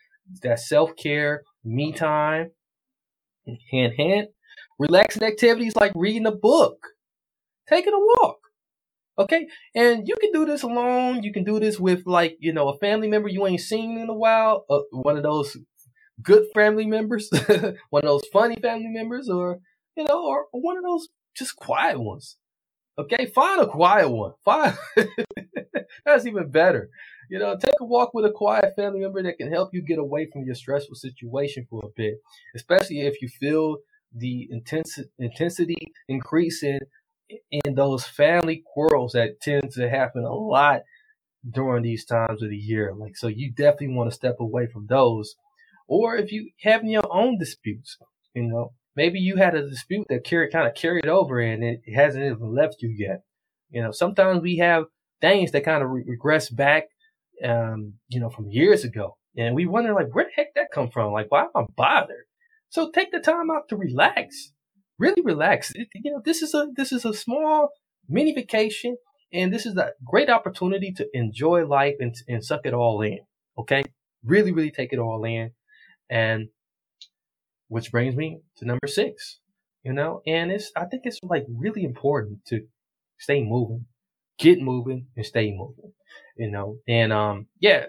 that 0.43 0.59
self 0.59 0.95
care, 0.95 1.43
me 1.63 1.91
time, 1.91 2.51
hand 3.71 3.93
hand, 3.97 4.27
relaxing 4.79 5.23
activities 5.23 5.75
like 5.75 5.91
reading 5.95 6.25
a 6.25 6.31
book, 6.31 6.87
taking 7.67 7.93
a 7.93 7.99
walk 7.99 8.37
Okay. 9.17 9.47
And 9.75 10.07
you 10.07 10.15
can 10.19 10.31
do 10.31 10.45
this 10.45 10.63
alone. 10.63 11.23
You 11.23 11.31
can 11.31 11.43
do 11.43 11.59
this 11.59 11.79
with 11.79 12.03
like, 12.05 12.37
you 12.39 12.53
know, 12.53 12.69
a 12.69 12.77
family 12.79 13.07
member 13.07 13.29
you 13.29 13.45
ain't 13.45 13.61
seen 13.61 13.97
in 13.97 14.09
a 14.09 14.13
while, 14.13 14.65
uh, 14.69 14.79
one 14.91 15.17
of 15.17 15.23
those 15.23 15.55
good 16.21 16.45
family 16.53 16.85
members, 16.85 17.29
one 17.89 18.03
of 18.03 18.07
those 18.07 18.23
funny 18.31 18.57
family 18.61 18.89
members, 18.89 19.29
or, 19.29 19.59
you 19.95 20.03
know, 20.05 20.25
or 20.25 20.45
one 20.51 20.77
of 20.77 20.83
those 20.83 21.09
just 21.35 21.55
quiet 21.55 21.99
ones. 21.99 22.37
Okay. 22.97 23.27
Find 23.27 23.61
a 23.61 23.67
quiet 23.67 24.09
one. 24.09 24.33
Find, 24.43 24.75
that's 26.05 26.25
even 26.25 26.49
better. 26.49 26.89
You 27.29 27.39
know, 27.39 27.57
take 27.57 27.75
a 27.79 27.85
walk 27.85 28.13
with 28.13 28.25
a 28.25 28.31
quiet 28.31 28.75
family 28.75 28.99
member 28.99 29.23
that 29.23 29.37
can 29.37 29.51
help 29.51 29.73
you 29.73 29.81
get 29.81 29.99
away 29.99 30.29
from 30.31 30.43
your 30.43 30.55
stressful 30.55 30.95
situation 30.95 31.65
for 31.69 31.83
a 31.83 31.89
bit, 31.95 32.15
especially 32.55 33.01
if 33.01 33.21
you 33.21 33.27
feel 33.27 33.77
the 34.15 34.47
intensity 34.51 35.09
intensity 35.17 35.91
increasing 36.07 36.79
in 37.51 37.75
those 37.75 38.05
family 38.05 38.63
quarrels 38.73 39.13
that 39.13 39.41
tend 39.41 39.71
to 39.71 39.89
happen 39.89 40.23
a 40.23 40.33
lot 40.33 40.81
during 41.49 41.83
these 41.83 42.05
times 42.05 42.41
of 42.41 42.49
the 42.49 42.57
year. 42.57 42.93
Like, 42.95 43.17
so 43.17 43.27
you 43.27 43.51
definitely 43.51 43.95
want 43.95 44.09
to 44.09 44.15
step 44.15 44.37
away 44.39 44.67
from 44.67 44.87
those. 44.87 45.35
Or 45.87 46.15
if 46.15 46.31
you 46.31 46.51
having 46.61 46.89
your 46.89 47.11
own 47.11 47.37
disputes, 47.37 47.97
you 48.33 48.43
know, 48.43 48.73
maybe 48.95 49.19
you 49.19 49.37
had 49.37 49.55
a 49.55 49.69
dispute 49.69 50.07
that 50.09 50.23
carried 50.23 50.51
kind 50.51 50.67
of 50.67 50.75
carried 50.75 51.07
over 51.07 51.39
and 51.39 51.63
it 51.63 51.81
hasn't 51.93 52.23
even 52.23 52.55
left 52.55 52.77
you 52.81 52.89
yet. 52.89 53.23
You 53.69 53.81
know, 53.81 53.91
sometimes 53.91 54.41
we 54.41 54.57
have 54.57 54.85
things 55.19 55.51
that 55.51 55.65
kind 55.65 55.83
of 55.83 55.89
re- 55.89 56.03
regress 56.05 56.49
back, 56.49 56.85
um, 57.43 57.93
you 58.09 58.19
know, 58.19 58.29
from 58.29 58.49
years 58.49 58.83
ago, 58.83 59.17
and 59.37 59.55
we 59.55 59.65
wonder 59.65 59.93
like, 59.93 60.13
where 60.13 60.25
the 60.25 60.31
heck 60.35 60.53
that 60.55 60.71
come 60.73 60.89
from? 60.89 61.13
Like, 61.13 61.31
why 61.31 61.43
am 61.43 61.49
I 61.55 61.63
bothered? 61.75 62.25
So 62.69 62.91
take 62.91 63.11
the 63.11 63.19
time 63.19 63.51
out 63.51 63.69
to 63.69 63.75
relax 63.75 64.53
really 65.03 65.21
relax. 65.21 65.71
It, 65.75 65.89
you 65.95 66.11
know, 66.11 66.21
this 66.23 66.41
is 66.41 66.53
a 66.53 66.67
this 66.75 66.91
is 66.91 67.05
a 67.05 67.13
small 67.13 67.69
mini 68.07 68.33
vacation, 68.33 68.97
and 69.31 69.53
this 69.53 69.65
is 69.65 69.77
a 69.77 69.91
great 70.05 70.29
opportunity 70.29 70.91
to 70.93 71.07
enjoy 71.13 71.65
life 71.65 71.95
and 71.99 72.15
and 72.27 72.43
suck 72.43 72.61
it 72.65 72.73
all 72.73 73.01
in. 73.01 73.19
Okay, 73.57 73.83
really, 74.23 74.51
really 74.51 74.71
take 74.71 74.93
it 74.93 74.99
all 74.99 75.23
in, 75.25 75.51
and 76.09 76.49
which 77.67 77.91
brings 77.91 78.15
me 78.15 78.39
to 78.57 78.65
number 78.65 78.87
six. 78.87 79.39
You 79.83 79.93
know, 79.93 80.21
and 80.25 80.51
it's 80.51 80.71
I 80.75 80.85
think 80.85 81.03
it's 81.05 81.19
like 81.23 81.45
really 81.49 81.83
important 81.83 82.45
to 82.47 82.61
stay 83.19 83.43
moving, 83.43 83.85
get 84.39 84.61
moving 84.61 85.07
and 85.17 85.25
stay 85.25 85.51
moving. 85.51 85.93
You 86.37 86.49
know, 86.49 86.77
and 86.87 87.13
um, 87.13 87.47
yeah, 87.59 87.85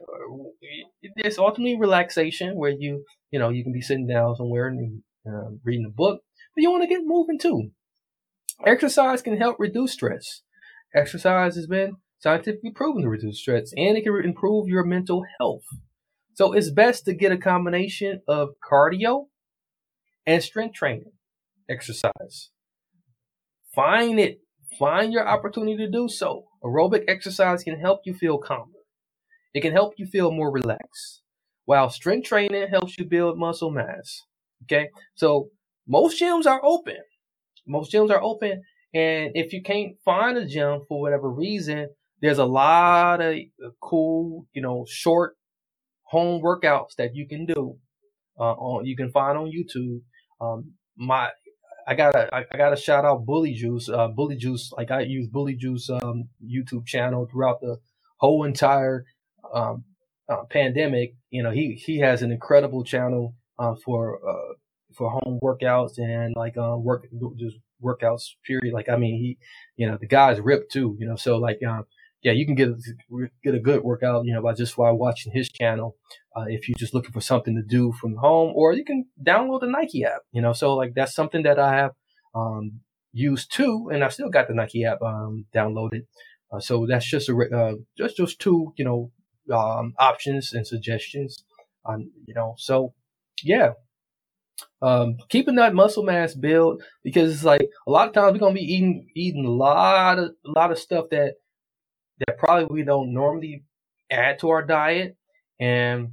it's 1.17 1.39
ultimately 1.39 1.79
relaxation 1.79 2.57
where 2.57 2.71
you, 2.71 3.05
you 3.31 3.39
know, 3.39 3.49
you 3.49 3.63
can 3.63 3.73
be 3.73 3.81
sitting 3.81 4.07
down 4.07 4.37
somewhere 4.37 4.69
and 4.69 5.03
uh, 5.27 5.51
reading 5.65 5.87
a 5.87 5.91
book, 5.91 6.21
but 6.55 6.63
you 6.63 6.71
want 6.71 6.83
to 6.83 6.89
get 6.89 7.01
moving 7.05 7.39
too. 7.39 7.71
Exercise 8.67 9.23
can 9.23 9.39
help 9.39 9.57
reduce 9.59 9.93
stress. 9.93 10.43
Exercise 10.95 11.57
has 11.57 11.67
been 11.67 11.97
scientifically 12.19 12.71
proven 12.71 13.03
to 13.03 13.09
reduce 13.09 13.41
stress 13.41 13.73
and 13.77 13.97
it 13.97 14.05
can 14.05 14.15
improve 14.25 14.69
your 14.69 14.85
mental 14.85 15.25
health. 15.39 15.65
So 16.35 16.53
it's 16.53 16.71
best 16.71 17.05
to 17.07 17.15
get 17.15 17.33
a 17.33 17.39
combination 17.39 18.21
of 18.29 18.51
cardio 18.71 19.27
and 20.27 20.43
strength 20.43 20.75
training 20.75 21.13
exercise. 21.69 22.51
Find 23.75 24.19
it. 24.19 24.41
Find 24.79 25.13
your 25.13 25.27
opportunity 25.27 25.77
to 25.79 25.91
do 25.91 26.09
so. 26.09 26.47
Aerobic 26.65 27.05
exercise 27.09 27.63
can 27.63 27.79
help 27.79 28.01
you 28.05 28.15
feel 28.15 28.39
calmer. 28.39 28.71
It 29.53 29.61
can 29.61 29.73
help 29.73 29.95
you 29.99 30.07
feel 30.07 30.31
more 30.33 30.51
relaxed. 30.51 31.23
While 31.67 31.91
strength 31.91 32.29
training 32.29 32.69
helps 32.69 32.99
you 32.99 33.05
build 33.05 33.39
muscle 33.39 33.71
mass. 33.71 34.23
Okay. 34.65 34.89
So 35.15 35.51
most 35.87 36.21
gyms 36.21 36.47
are 36.47 36.61
open. 36.65 36.99
Most 37.67 37.93
gyms 37.93 38.11
are 38.11 38.23
open. 38.23 38.63
And 38.93 39.33
if 39.35 39.53
you 39.53 39.63
can't 39.63 39.97
find 40.05 40.39
a 40.39 40.47
gym 40.47 40.83
for 40.89 41.01
whatever 41.01 41.31
reason, 41.31 41.89
there's 42.21 42.39
a 42.39 42.45
lot 42.45 43.21
of 43.21 43.37
cool, 43.81 44.47
you 44.53 44.63
know, 44.63 44.87
short 44.89 45.37
home 46.05 46.43
workouts 46.43 46.95
that 46.97 47.15
you 47.15 47.27
can 47.27 47.47
do. 47.47 47.77
Uh, 48.39 48.53
on 48.53 48.85
you 48.85 48.97
can 48.97 49.11
find 49.11 49.39
on 49.39 49.51
YouTube. 49.53 50.01
Um, 50.41 50.73
my 50.97 51.31
I 51.87 51.95
gotta 51.95 52.35
I, 52.35 52.57
gotta 52.57 52.77
shout 52.77 53.05
out 53.05 53.27
Bully 53.27 53.53
Juice. 53.55 53.89
Uh, 53.89 54.09
Bully 54.09 54.37
Juice, 54.37 54.73
like 54.77 54.91
I 54.91 55.01
use 55.01 55.29
Bully 55.29 55.55
Juice 55.55 55.91
um, 55.91 56.29
YouTube 56.45 56.87
channel 56.87 57.29
throughout 57.31 57.61
the 57.61 57.79
whole 58.19 58.45
entire 58.45 59.05
um, 59.53 59.85
uh, 60.29 60.45
pandemic. 60.51 61.15
You 61.31 61.43
know, 61.43 61.51
he 61.51 61.75
he 61.75 61.99
has 61.99 62.23
an 62.23 62.33
incredible 62.33 62.85
channel 62.85 63.35
uh, 63.59 63.75
for 63.85 64.19
uh, 64.27 64.55
for 64.95 65.11
home 65.11 65.39
workouts 65.43 65.99
and 65.99 66.35
like 66.37 66.57
uh, 66.57 66.77
work 66.79 67.07
just 67.37 67.57
workouts. 67.83 68.31
Period. 68.47 68.73
Like 68.73 68.89
I 68.89 68.97
mean, 68.97 69.19
he 69.21 69.39
you 69.77 69.87
know 69.87 69.99
the 70.01 70.07
guy's 70.07 70.41
ripped 70.41 70.73
too. 70.73 70.97
You 70.99 71.07
know, 71.07 71.17
so 71.17 71.37
like 71.37 71.59
um, 71.67 71.85
yeah, 72.23 72.33
you 72.33 72.47
can 72.47 72.55
get 72.55 72.71
get 73.45 73.55
a 73.55 73.61
good 73.61 73.85
workout, 73.85 74.25
you 74.25 74.33
know, 74.33 74.43
by 74.43 74.55
just 74.55 74.77
by 74.77 74.91
watching 74.91 75.33
his 75.33 75.49
channel. 75.51 75.97
Uh, 76.37 76.47
if 76.49 76.69
you're 76.69 76.79
just 76.79 76.95
looking 76.95 77.13
for 77.13 77.21
something 77.21 77.55
to 77.55 77.63
do 77.63 77.93
from 77.93 78.17
home, 78.17 78.53
or 78.57 78.73
you 78.73 78.85
can 78.85 79.07
download 79.23 79.61
the 79.61 79.69
Nike 79.69 80.05
app, 80.05 80.23
you 80.33 80.43
know. 80.43 80.53
So 80.53 80.75
like 80.75 80.95
that's 80.95 81.15
something 81.15 81.45
that 81.45 81.59
I 81.59 81.75
have 81.77 81.93
um, 82.35 82.81
used 83.13 83.53
too, 83.53 83.89
and 83.93 84.03
I 84.03 84.09
still 84.09 84.31
got 84.31 84.49
the 84.49 84.55
Nike 84.55 84.85
app 84.85 85.01
um, 85.01 85.47
downloaded. 85.55 86.07
Uh, 86.53 86.61
so 86.61 86.87
that's 86.87 87.09
just 87.09 87.29
a 87.29 87.37
uh, 87.37 87.75
just 87.97 88.17
just 88.17 88.41
two, 88.41 88.73
you 88.77 88.85
know, 88.85 89.13
um, 89.57 89.95
options 89.99 90.53
and 90.53 90.67
suggestions. 90.67 91.45
Um, 91.87 92.11
you 92.27 92.35
know, 92.35 92.55
so 92.59 92.95
yeah, 93.43 93.73
um, 94.83 95.17
keeping 95.29 95.57
that 95.57 95.75
muscle 95.75 96.03
mass 96.03 96.35
build 96.35 96.83
because 97.03 97.33
it's 97.33 97.45
like 97.45 97.69
a 97.87 97.91
lot 97.91 98.09
of 98.09 98.15
times 98.15 98.33
we're 98.33 98.39
gonna 98.39 98.55
be 98.55 98.61
eating 98.61 99.09
eating 99.15 99.45
a 99.45 99.51
lot 99.51 100.19
of 100.19 100.31
a 100.45 100.51
lot 100.51 100.73
of 100.73 100.79
stuff 100.79 101.07
that 101.11 101.35
that 102.19 102.39
probably 102.39 102.67
we 102.67 102.83
don't 102.83 103.13
normally 103.13 103.65
add 104.11 104.39
to 104.41 104.51
our 104.51 104.65
diet, 104.65 105.17
and 105.59 106.13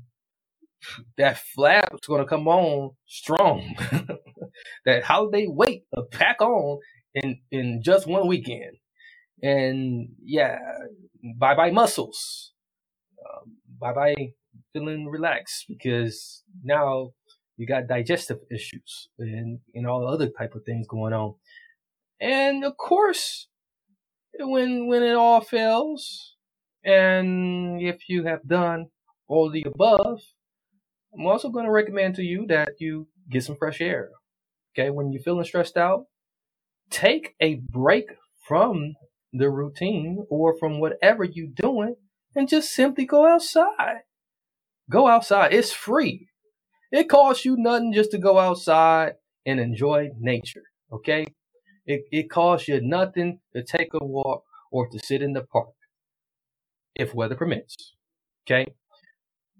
that 1.17 1.37
flap's 1.37 2.07
to 2.07 2.25
come 2.25 2.47
on 2.47 2.91
strong. 3.07 3.75
that 4.85 5.03
holiday 5.03 5.47
weight 5.47 5.83
to 5.95 6.03
pack 6.03 6.41
on 6.41 6.79
in 7.13 7.39
in 7.51 7.81
just 7.83 8.07
one 8.07 8.27
weekend, 8.27 8.77
and 9.41 10.09
yeah, 10.23 10.57
bye 11.37 11.55
bye 11.55 11.71
muscles, 11.71 12.53
uh, 13.19 13.41
bye 13.79 13.93
bye 13.93 14.33
feeling 14.73 15.07
relaxed 15.07 15.65
because 15.67 16.43
now 16.63 17.11
you 17.57 17.67
got 17.67 17.87
digestive 17.87 18.39
issues 18.51 19.09
and 19.19 19.59
and 19.73 19.87
all 19.87 20.07
other 20.07 20.29
type 20.29 20.55
of 20.55 20.63
things 20.65 20.87
going 20.87 21.13
on, 21.13 21.35
and 22.19 22.63
of 22.63 22.77
course 22.77 23.47
when 24.39 24.87
when 24.87 25.03
it 25.03 25.15
all 25.15 25.41
fails, 25.41 26.35
and 26.83 27.81
if 27.81 28.09
you 28.09 28.23
have 28.23 28.47
done 28.47 28.87
all 29.27 29.49
the 29.49 29.63
above, 29.63 30.21
I'm 31.13 31.27
also 31.27 31.49
going 31.49 31.65
to 31.65 31.71
recommend 31.71 32.15
to 32.15 32.23
you 32.23 32.45
that 32.47 32.73
you 32.79 33.07
get 33.29 33.43
some 33.43 33.55
fresh 33.55 33.81
air. 33.81 34.09
Okay, 34.73 34.89
when 34.89 35.11
you're 35.11 35.21
feeling 35.21 35.43
stressed 35.43 35.77
out, 35.77 36.05
take 36.89 37.35
a 37.41 37.55
break 37.55 38.05
from 38.47 38.93
the 39.33 39.49
routine 39.49 40.25
or 40.29 40.57
from 40.57 40.79
whatever 40.79 41.23
you're 41.23 41.47
doing 41.53 41.95
and 42.35 42.47
just 42.47 42.71
simply 42.71 43.05
go 43.05 43.27
outside. 43.27 44.01
Go 44.89 45.07
outside. 45.07 45.53
It's 45.53 45.71
free. 45.71 46.27
It 46.91 47.09
costs 47.09 47.45
you 47.45 47.55
nothing 47.57 47.93
just 47.93 48.11
to 48.11 48.17
go 48.17 48.39
outside 48.39 49.13
and 49.45 49.59
enjoy 49.59 50.09
nature. 50.19 50.63
Okay? 50.91 51.25
It, 51.85 52.01
it 52.11 52.29
costs 52.29 52.67
you 52.67 52.79
nothing 52.81 53.39
to 53.53 53.63
take 53.63 53.93
a 53.93 54.03
walk 54.03 54.43
or 54.71 54.87
to 54.89 54.99
sit 54.99 55.21
in 55.21 55.33
the 55.33 55.41
park 55.41 55.69
if 56.95 57.13
weather 57.13 57.35
permits. 57.35 57.95
Okay? 58.45 58.67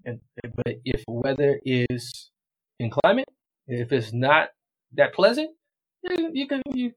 And, 0.04 0.20
but 0.42 0.74
if 0.84 1.02
weather 1.08 1.60
is 1.64 2.30
in 2.78 2.90
climate, 2.90 3.28
if 3.66 3.92
it's 3.92 4.12
not 4.12 4.48
that 4.94 5.14
pleasant, 5.14 5.50
you 6.32 6.48
can 6.48 6.62
you 6.72 6.92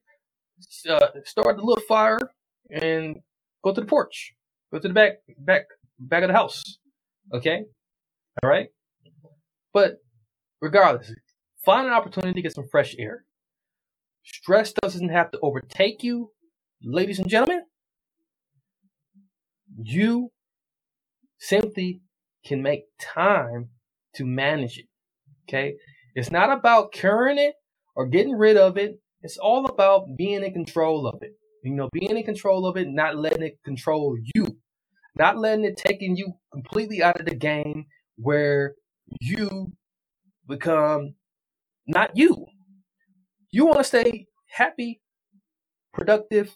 uh, 0.90 1.08
start 1.24 1.60
a 1.60 1.62
little 1.62 1.84
fire 1.88 2.20
and 2.72 3.18
go 3.64 3.74
to 3.74 3.82
the 3.82 3.88
porch, 3.88 4.34
go 4.72 4.80
to 4.80 4.88
the 4.88 4.94
back 4.94 5.18
back 5.38 5.66
back 6.00 6.24
of 6.24 6.30
the 6.30 6.34
house. 6.34 6.64
Okay, 7.34 7.64
all 8.42 8.50
right. 8.50 8.68
But 9.74 9.98
regardless, 10.62 11.14
find 11.64 11.88
an 11.88 11.94
opportunity 11.94 12.34
to 12.34 12.42
get 12.42 12.56
some 12.56 12.68
fresh 12.72 12.96
air. 12.98 13.26
Stress 14.24 14.74
doesn't 14.74 15.10
have 15.10 15.30
to 15.32 15.40
overtake 15.42 16.02
you, 16.02 16.32
ladies 16.82 17.20
and 17.20 17.30
gentlemen. 17.30 17.64
You 19.84 20.32
simply 21.38 22.02
can 22.46 22.62
make 22.62 22.84
time 23.00 23.70
to 24.16 24.26
manage 24.26 24.78
it. 24.78 24.86
Okay? 25.48 25.76
It's 26.16 26.32
not 26.32 26.52
about 26.52 26.92
curing 26.92 27.38
it 27.38 27.56
or 27.96 28.08
getting 28.08 28.34
rid 28.34 28.58
of 28.58 28.78
it. 28.78 29.00
It's 29.22 29.38
all 29.38 29.66
about 29.66 30.16
being 30.18 30.44
in 30.44 30.54
control 30.54 31.08
of 31.08 31.22
it. 31.22 31.34
You 31.64 31.74
know, 31.74 31.90
being 31.92 32.16
in 32.16 32.24
control 32.24 32.68
of 32.68 32.78
it, 32.78 32.88
not 32.88 33.18
letting 33.18 33.42
it 33.42 33.58
control 33.66 34.16
you. 34.36 34.58
Not 35.18 35.38
letting 35.38 35.66
it 35.66 35.78
taking 35.78 36.16
you 36.16 36.34
completely 36.52 37.02
out 37.02 37.20
of 37.20 37.26
the 37.26 37.36
game 37.36 37.86
where 38.18 38.76
you 39.20 39.72
become 40.48 41.16
not 41.88 42.16
you. 42.16 42.46
You 43.52 43.66
want 43.66 43.78
to 43.78 43.84
stay 43.84 44.28
happy, 44.50 45.02
productive, 45.94 46.56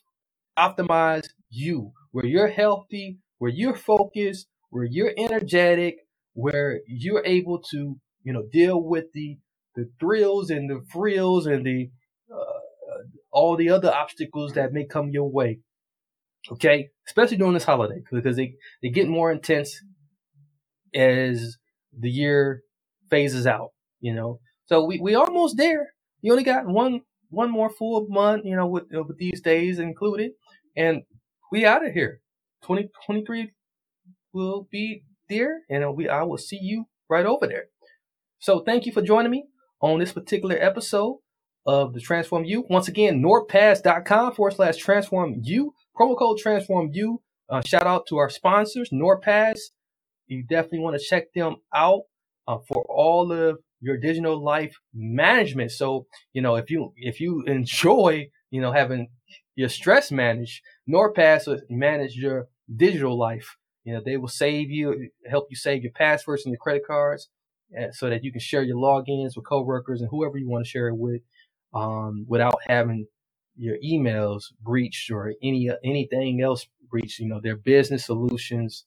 optimized 0.57 1.29
you, 1.49 1.93
where 2.11 2.25
you're 2.25 2.47
healthy, 2.47 3.19
where 3.37 3.51
you're 3.51 3.75
focused, 3.75 4.47
where 4.69 4.85
you're 4.85 5.13
energetic, 5.17 5.97
where 6.33 6.79
you're 6.87 7.25
able 7.25 7.61
to, 7.71 7.97
you 8.23 8.33
know, 8.33 8.43
deal 8.51 8.81
with 8.81 9.05
the 9.13 9.37
the 9.75 9.89
thrills 9.99 10.49
and 10.49 10.69
the 10.69 10.81
frills 10.91 11.45
and 11.45 11.65
the 11.65 11.89
uh, 12.33 13.03
all 13.31 13.55
the 13.55 13.69
other 13.69 13.93
obstacles 13.93 14.53
that 14.53 14.73
may 14.73 14.85
come 14.85 15.09
your 15.09 15.29
way. 15.31 15.59
Okay, 16.51 16.89
especially 17.07 17.37
during 17.37 17.53
this 17.53 17.65
holiday 17.65 18.01
because 18.11 18.35
they 18.35 18.55
they 18.81 18.89
get 18.89 19.07
more 19.07 19.31
intense 19.31 19.75
as 20.95 21.57
the 21.97 22.09
year 22.09 22.61
phases 23.09 23.45
out. 23.45 23.69
You 23.99 24.13
know, 24.13 24.39
so 24.65 24.85
we 24.85 24.99
we 24.99 25.15
almost 25.15 25.57
there. 25.57 25.93
You 26.21 26.31
only 26.31 26.43
got 26.43 26.65
one 26.65 27.01
one 27.29 27.51
more 27.51 27.69
full 27.69 28.07
month, 28.09 28.45
you 28.45 28.55
know, 28.55 28.67
with 28.67 28.85
with 28.91 29.17
these 29.17 29.41
days 29.41 29.79
included, 29.79 30.31
and 30.75 31.03
we 31.51 31.65
out 31.65 31.85
of 31.85 31.93
here. 31.93 32.21
2023 32.63 33.51
will 34.33 34.67
be 34.71 35.03
there, 35.29 35.61
and 35.69 35.83
uh, 35.83 35.91
we 35.91 36.07
I 36.09 36.23
will 36.23 36.37
see 36.37 36.59
you 36.61 36.85
right 37.09 37.25
over 37.25 37.47
there. 37.47 37.65
So 38.39 38.61
thank 38.61 38.85
you 38.85 38.91
for 38.91 39.01
joining 39.01 39.31
me 39.31 39.45
on 39.81 39.99
this 39.99 40.13
particular 40.13 40.57
episode 40.59 41.19
of 41.65 41.93
the 41.93 41.99
Transform 41.99 42.45
You. 42.45 42.65
Once 42.69 42.87
again, 42.87 43.21
NordPass.com 43.21 44.33
forward 44.33 44.55
slash 44.55 44.77
Transform 44.77 45.41
You. 45.43 45.73
Promo 45.99 46.17
code 46.17 46.37
Transform 46.37 46.89
You. 46.93 47.21
Uh, 47.49 47.61
shout 47.65 47.87
out 47.87 48.05
to 48.07 48.17
our 48.17 48.29
sponsors, 48.29 48.89
NordPass. 48.91 49.59
You 50.27 50.43
definitely 50.43 50.79
want 50.79 50.99
to 50.99 51.05
check 51.05 51.33
them 51.33 51.57
out 51.73 52.03
uh, 52.47 52.57
for 52.67 52.85
all 52.87 53.31
of 53.31 53.59
your 53.81 53.97
digital 53.97 54.41
life 54.41 54.75
management. 54.93 55.71
So, 55.71 56.05
you 56.33 56.41
know, 56.41 56.55
if 56.55 56.69
you 56.69 56.93
if 56.95 57.19
you 57.19 57.43
enjoy, 57.47 58.29
you 58.51 58.61
know, 58.61 58.71
having 58.71 59.09
your 59.55 59.69
stress 59.69 60.11
managed, 60.11 60.61
NordPass 60.89 61.47
will 61.47 61.59
manage 61.69 62.15
your 62.15 62.47
digital 62.73 63.17
life. 63.17 63.57
You 63.83 63.93
know, 63.93 64.01
they 64.05 64.17
will 64.17 64.27
save 64.27 64.69
you, 64.69 65.09
help 65.29 65.47
you 65.49 65.55
save 65.55 65.83
your 65.83 65.91
passwords 65.93 66.45
and 66.45 66.51
your 66.51 66.59
credit 66.59 66.85
cards, 66.85 67.29
uh, 67.79 67.91
so 67.91 68.09
that 68.09 68.23
you 68.23 68.31
can 68.31 68.41
share 68.41 68.63
your 68.63 68.77
logins 68.77 69.35
with 69.35 69.45
coworkers 69.47 70.01
and 70.01 70.09
whoever 70.11 70.37
you 70.37 70.49
want 70.49 70.65
to 70.65 70.69
share 70.69 70.89
it 70.89 70.97
with, 70.97 71.21
um, 71.73 72.25
without 72.27 72.59
having 72.67 73.07
your 73.55 73.77
emails 73.85 74.45
breached 74.61 75.11
or 75.11 75.33
any 75.43 75.69
anything 75.83 76.41
else 76.41 76.67
breached. 76.89 77.19
You 77.19 77.29
know, 77.29 77.41
their 77.41 77.57
business 77.57 78.05
solutions 78.05 78.85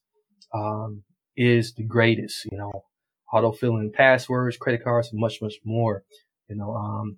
um, 0.53 1.03
is 1.37 1.73
the 1.73 1.83
greatest. 1.83 2.45
You 2.51 2.57
know, 2.57 2.85
auto 3.33 3.51
filling 3.51 3.91
passwords, 3.93 4.57
credit 4.57 4.83
cards, 4.83 5.11
and 5.11 5.19
much, 5.19 5.41
much 5.41 5.55
more. 5.65 6.03
You 6.49 6.57
know, 6.57 6.75
um, 6.75 7.17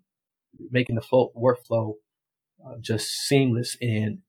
making 0.72 0.96
the 0.96 1.02
flow, 1.02 1.32
workflow 1.38 1.94
uh, 2.66 2.76
just 2.82 3.08
seamless 3.10 3.78
in 3.82 4.22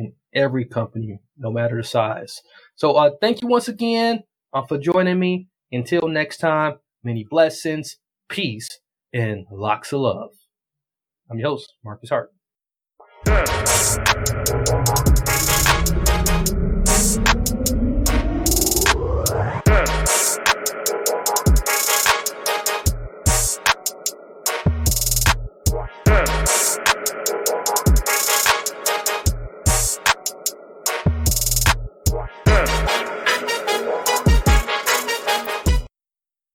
in 0.00 0.12
every 0.34 0.64
company, 0.64 1.20
no 1.36 1.50
matter 1.50 1.76
the 1.76 1.84
size. 1.84 2.40
So, 2.74 2.92
uh, 2.94 3.10
thank 3.20 3.42
you 3.42 3.48
once 3.48 3.68
again 3.68 4.22
uh, 4.52 4.62
for 4.62 4.78
joining 4.78 5.18
me. 5.18 5.48
Until 5.72 6.08
next 6.08 6.38
time, 6.38 6.78
many 7.04 7.24
blessings, 7.28 7.98
peace, 8.28 8.68
and 9.12 9.46
lots 9.52 9.92
of 9.92 10.00
love. 10.00 10.30
I'm 11.30 11.38
your 11.38 11.50
host, 11.50 11.74
Marcus 11.84 12.10
Hart. 12.10 12.32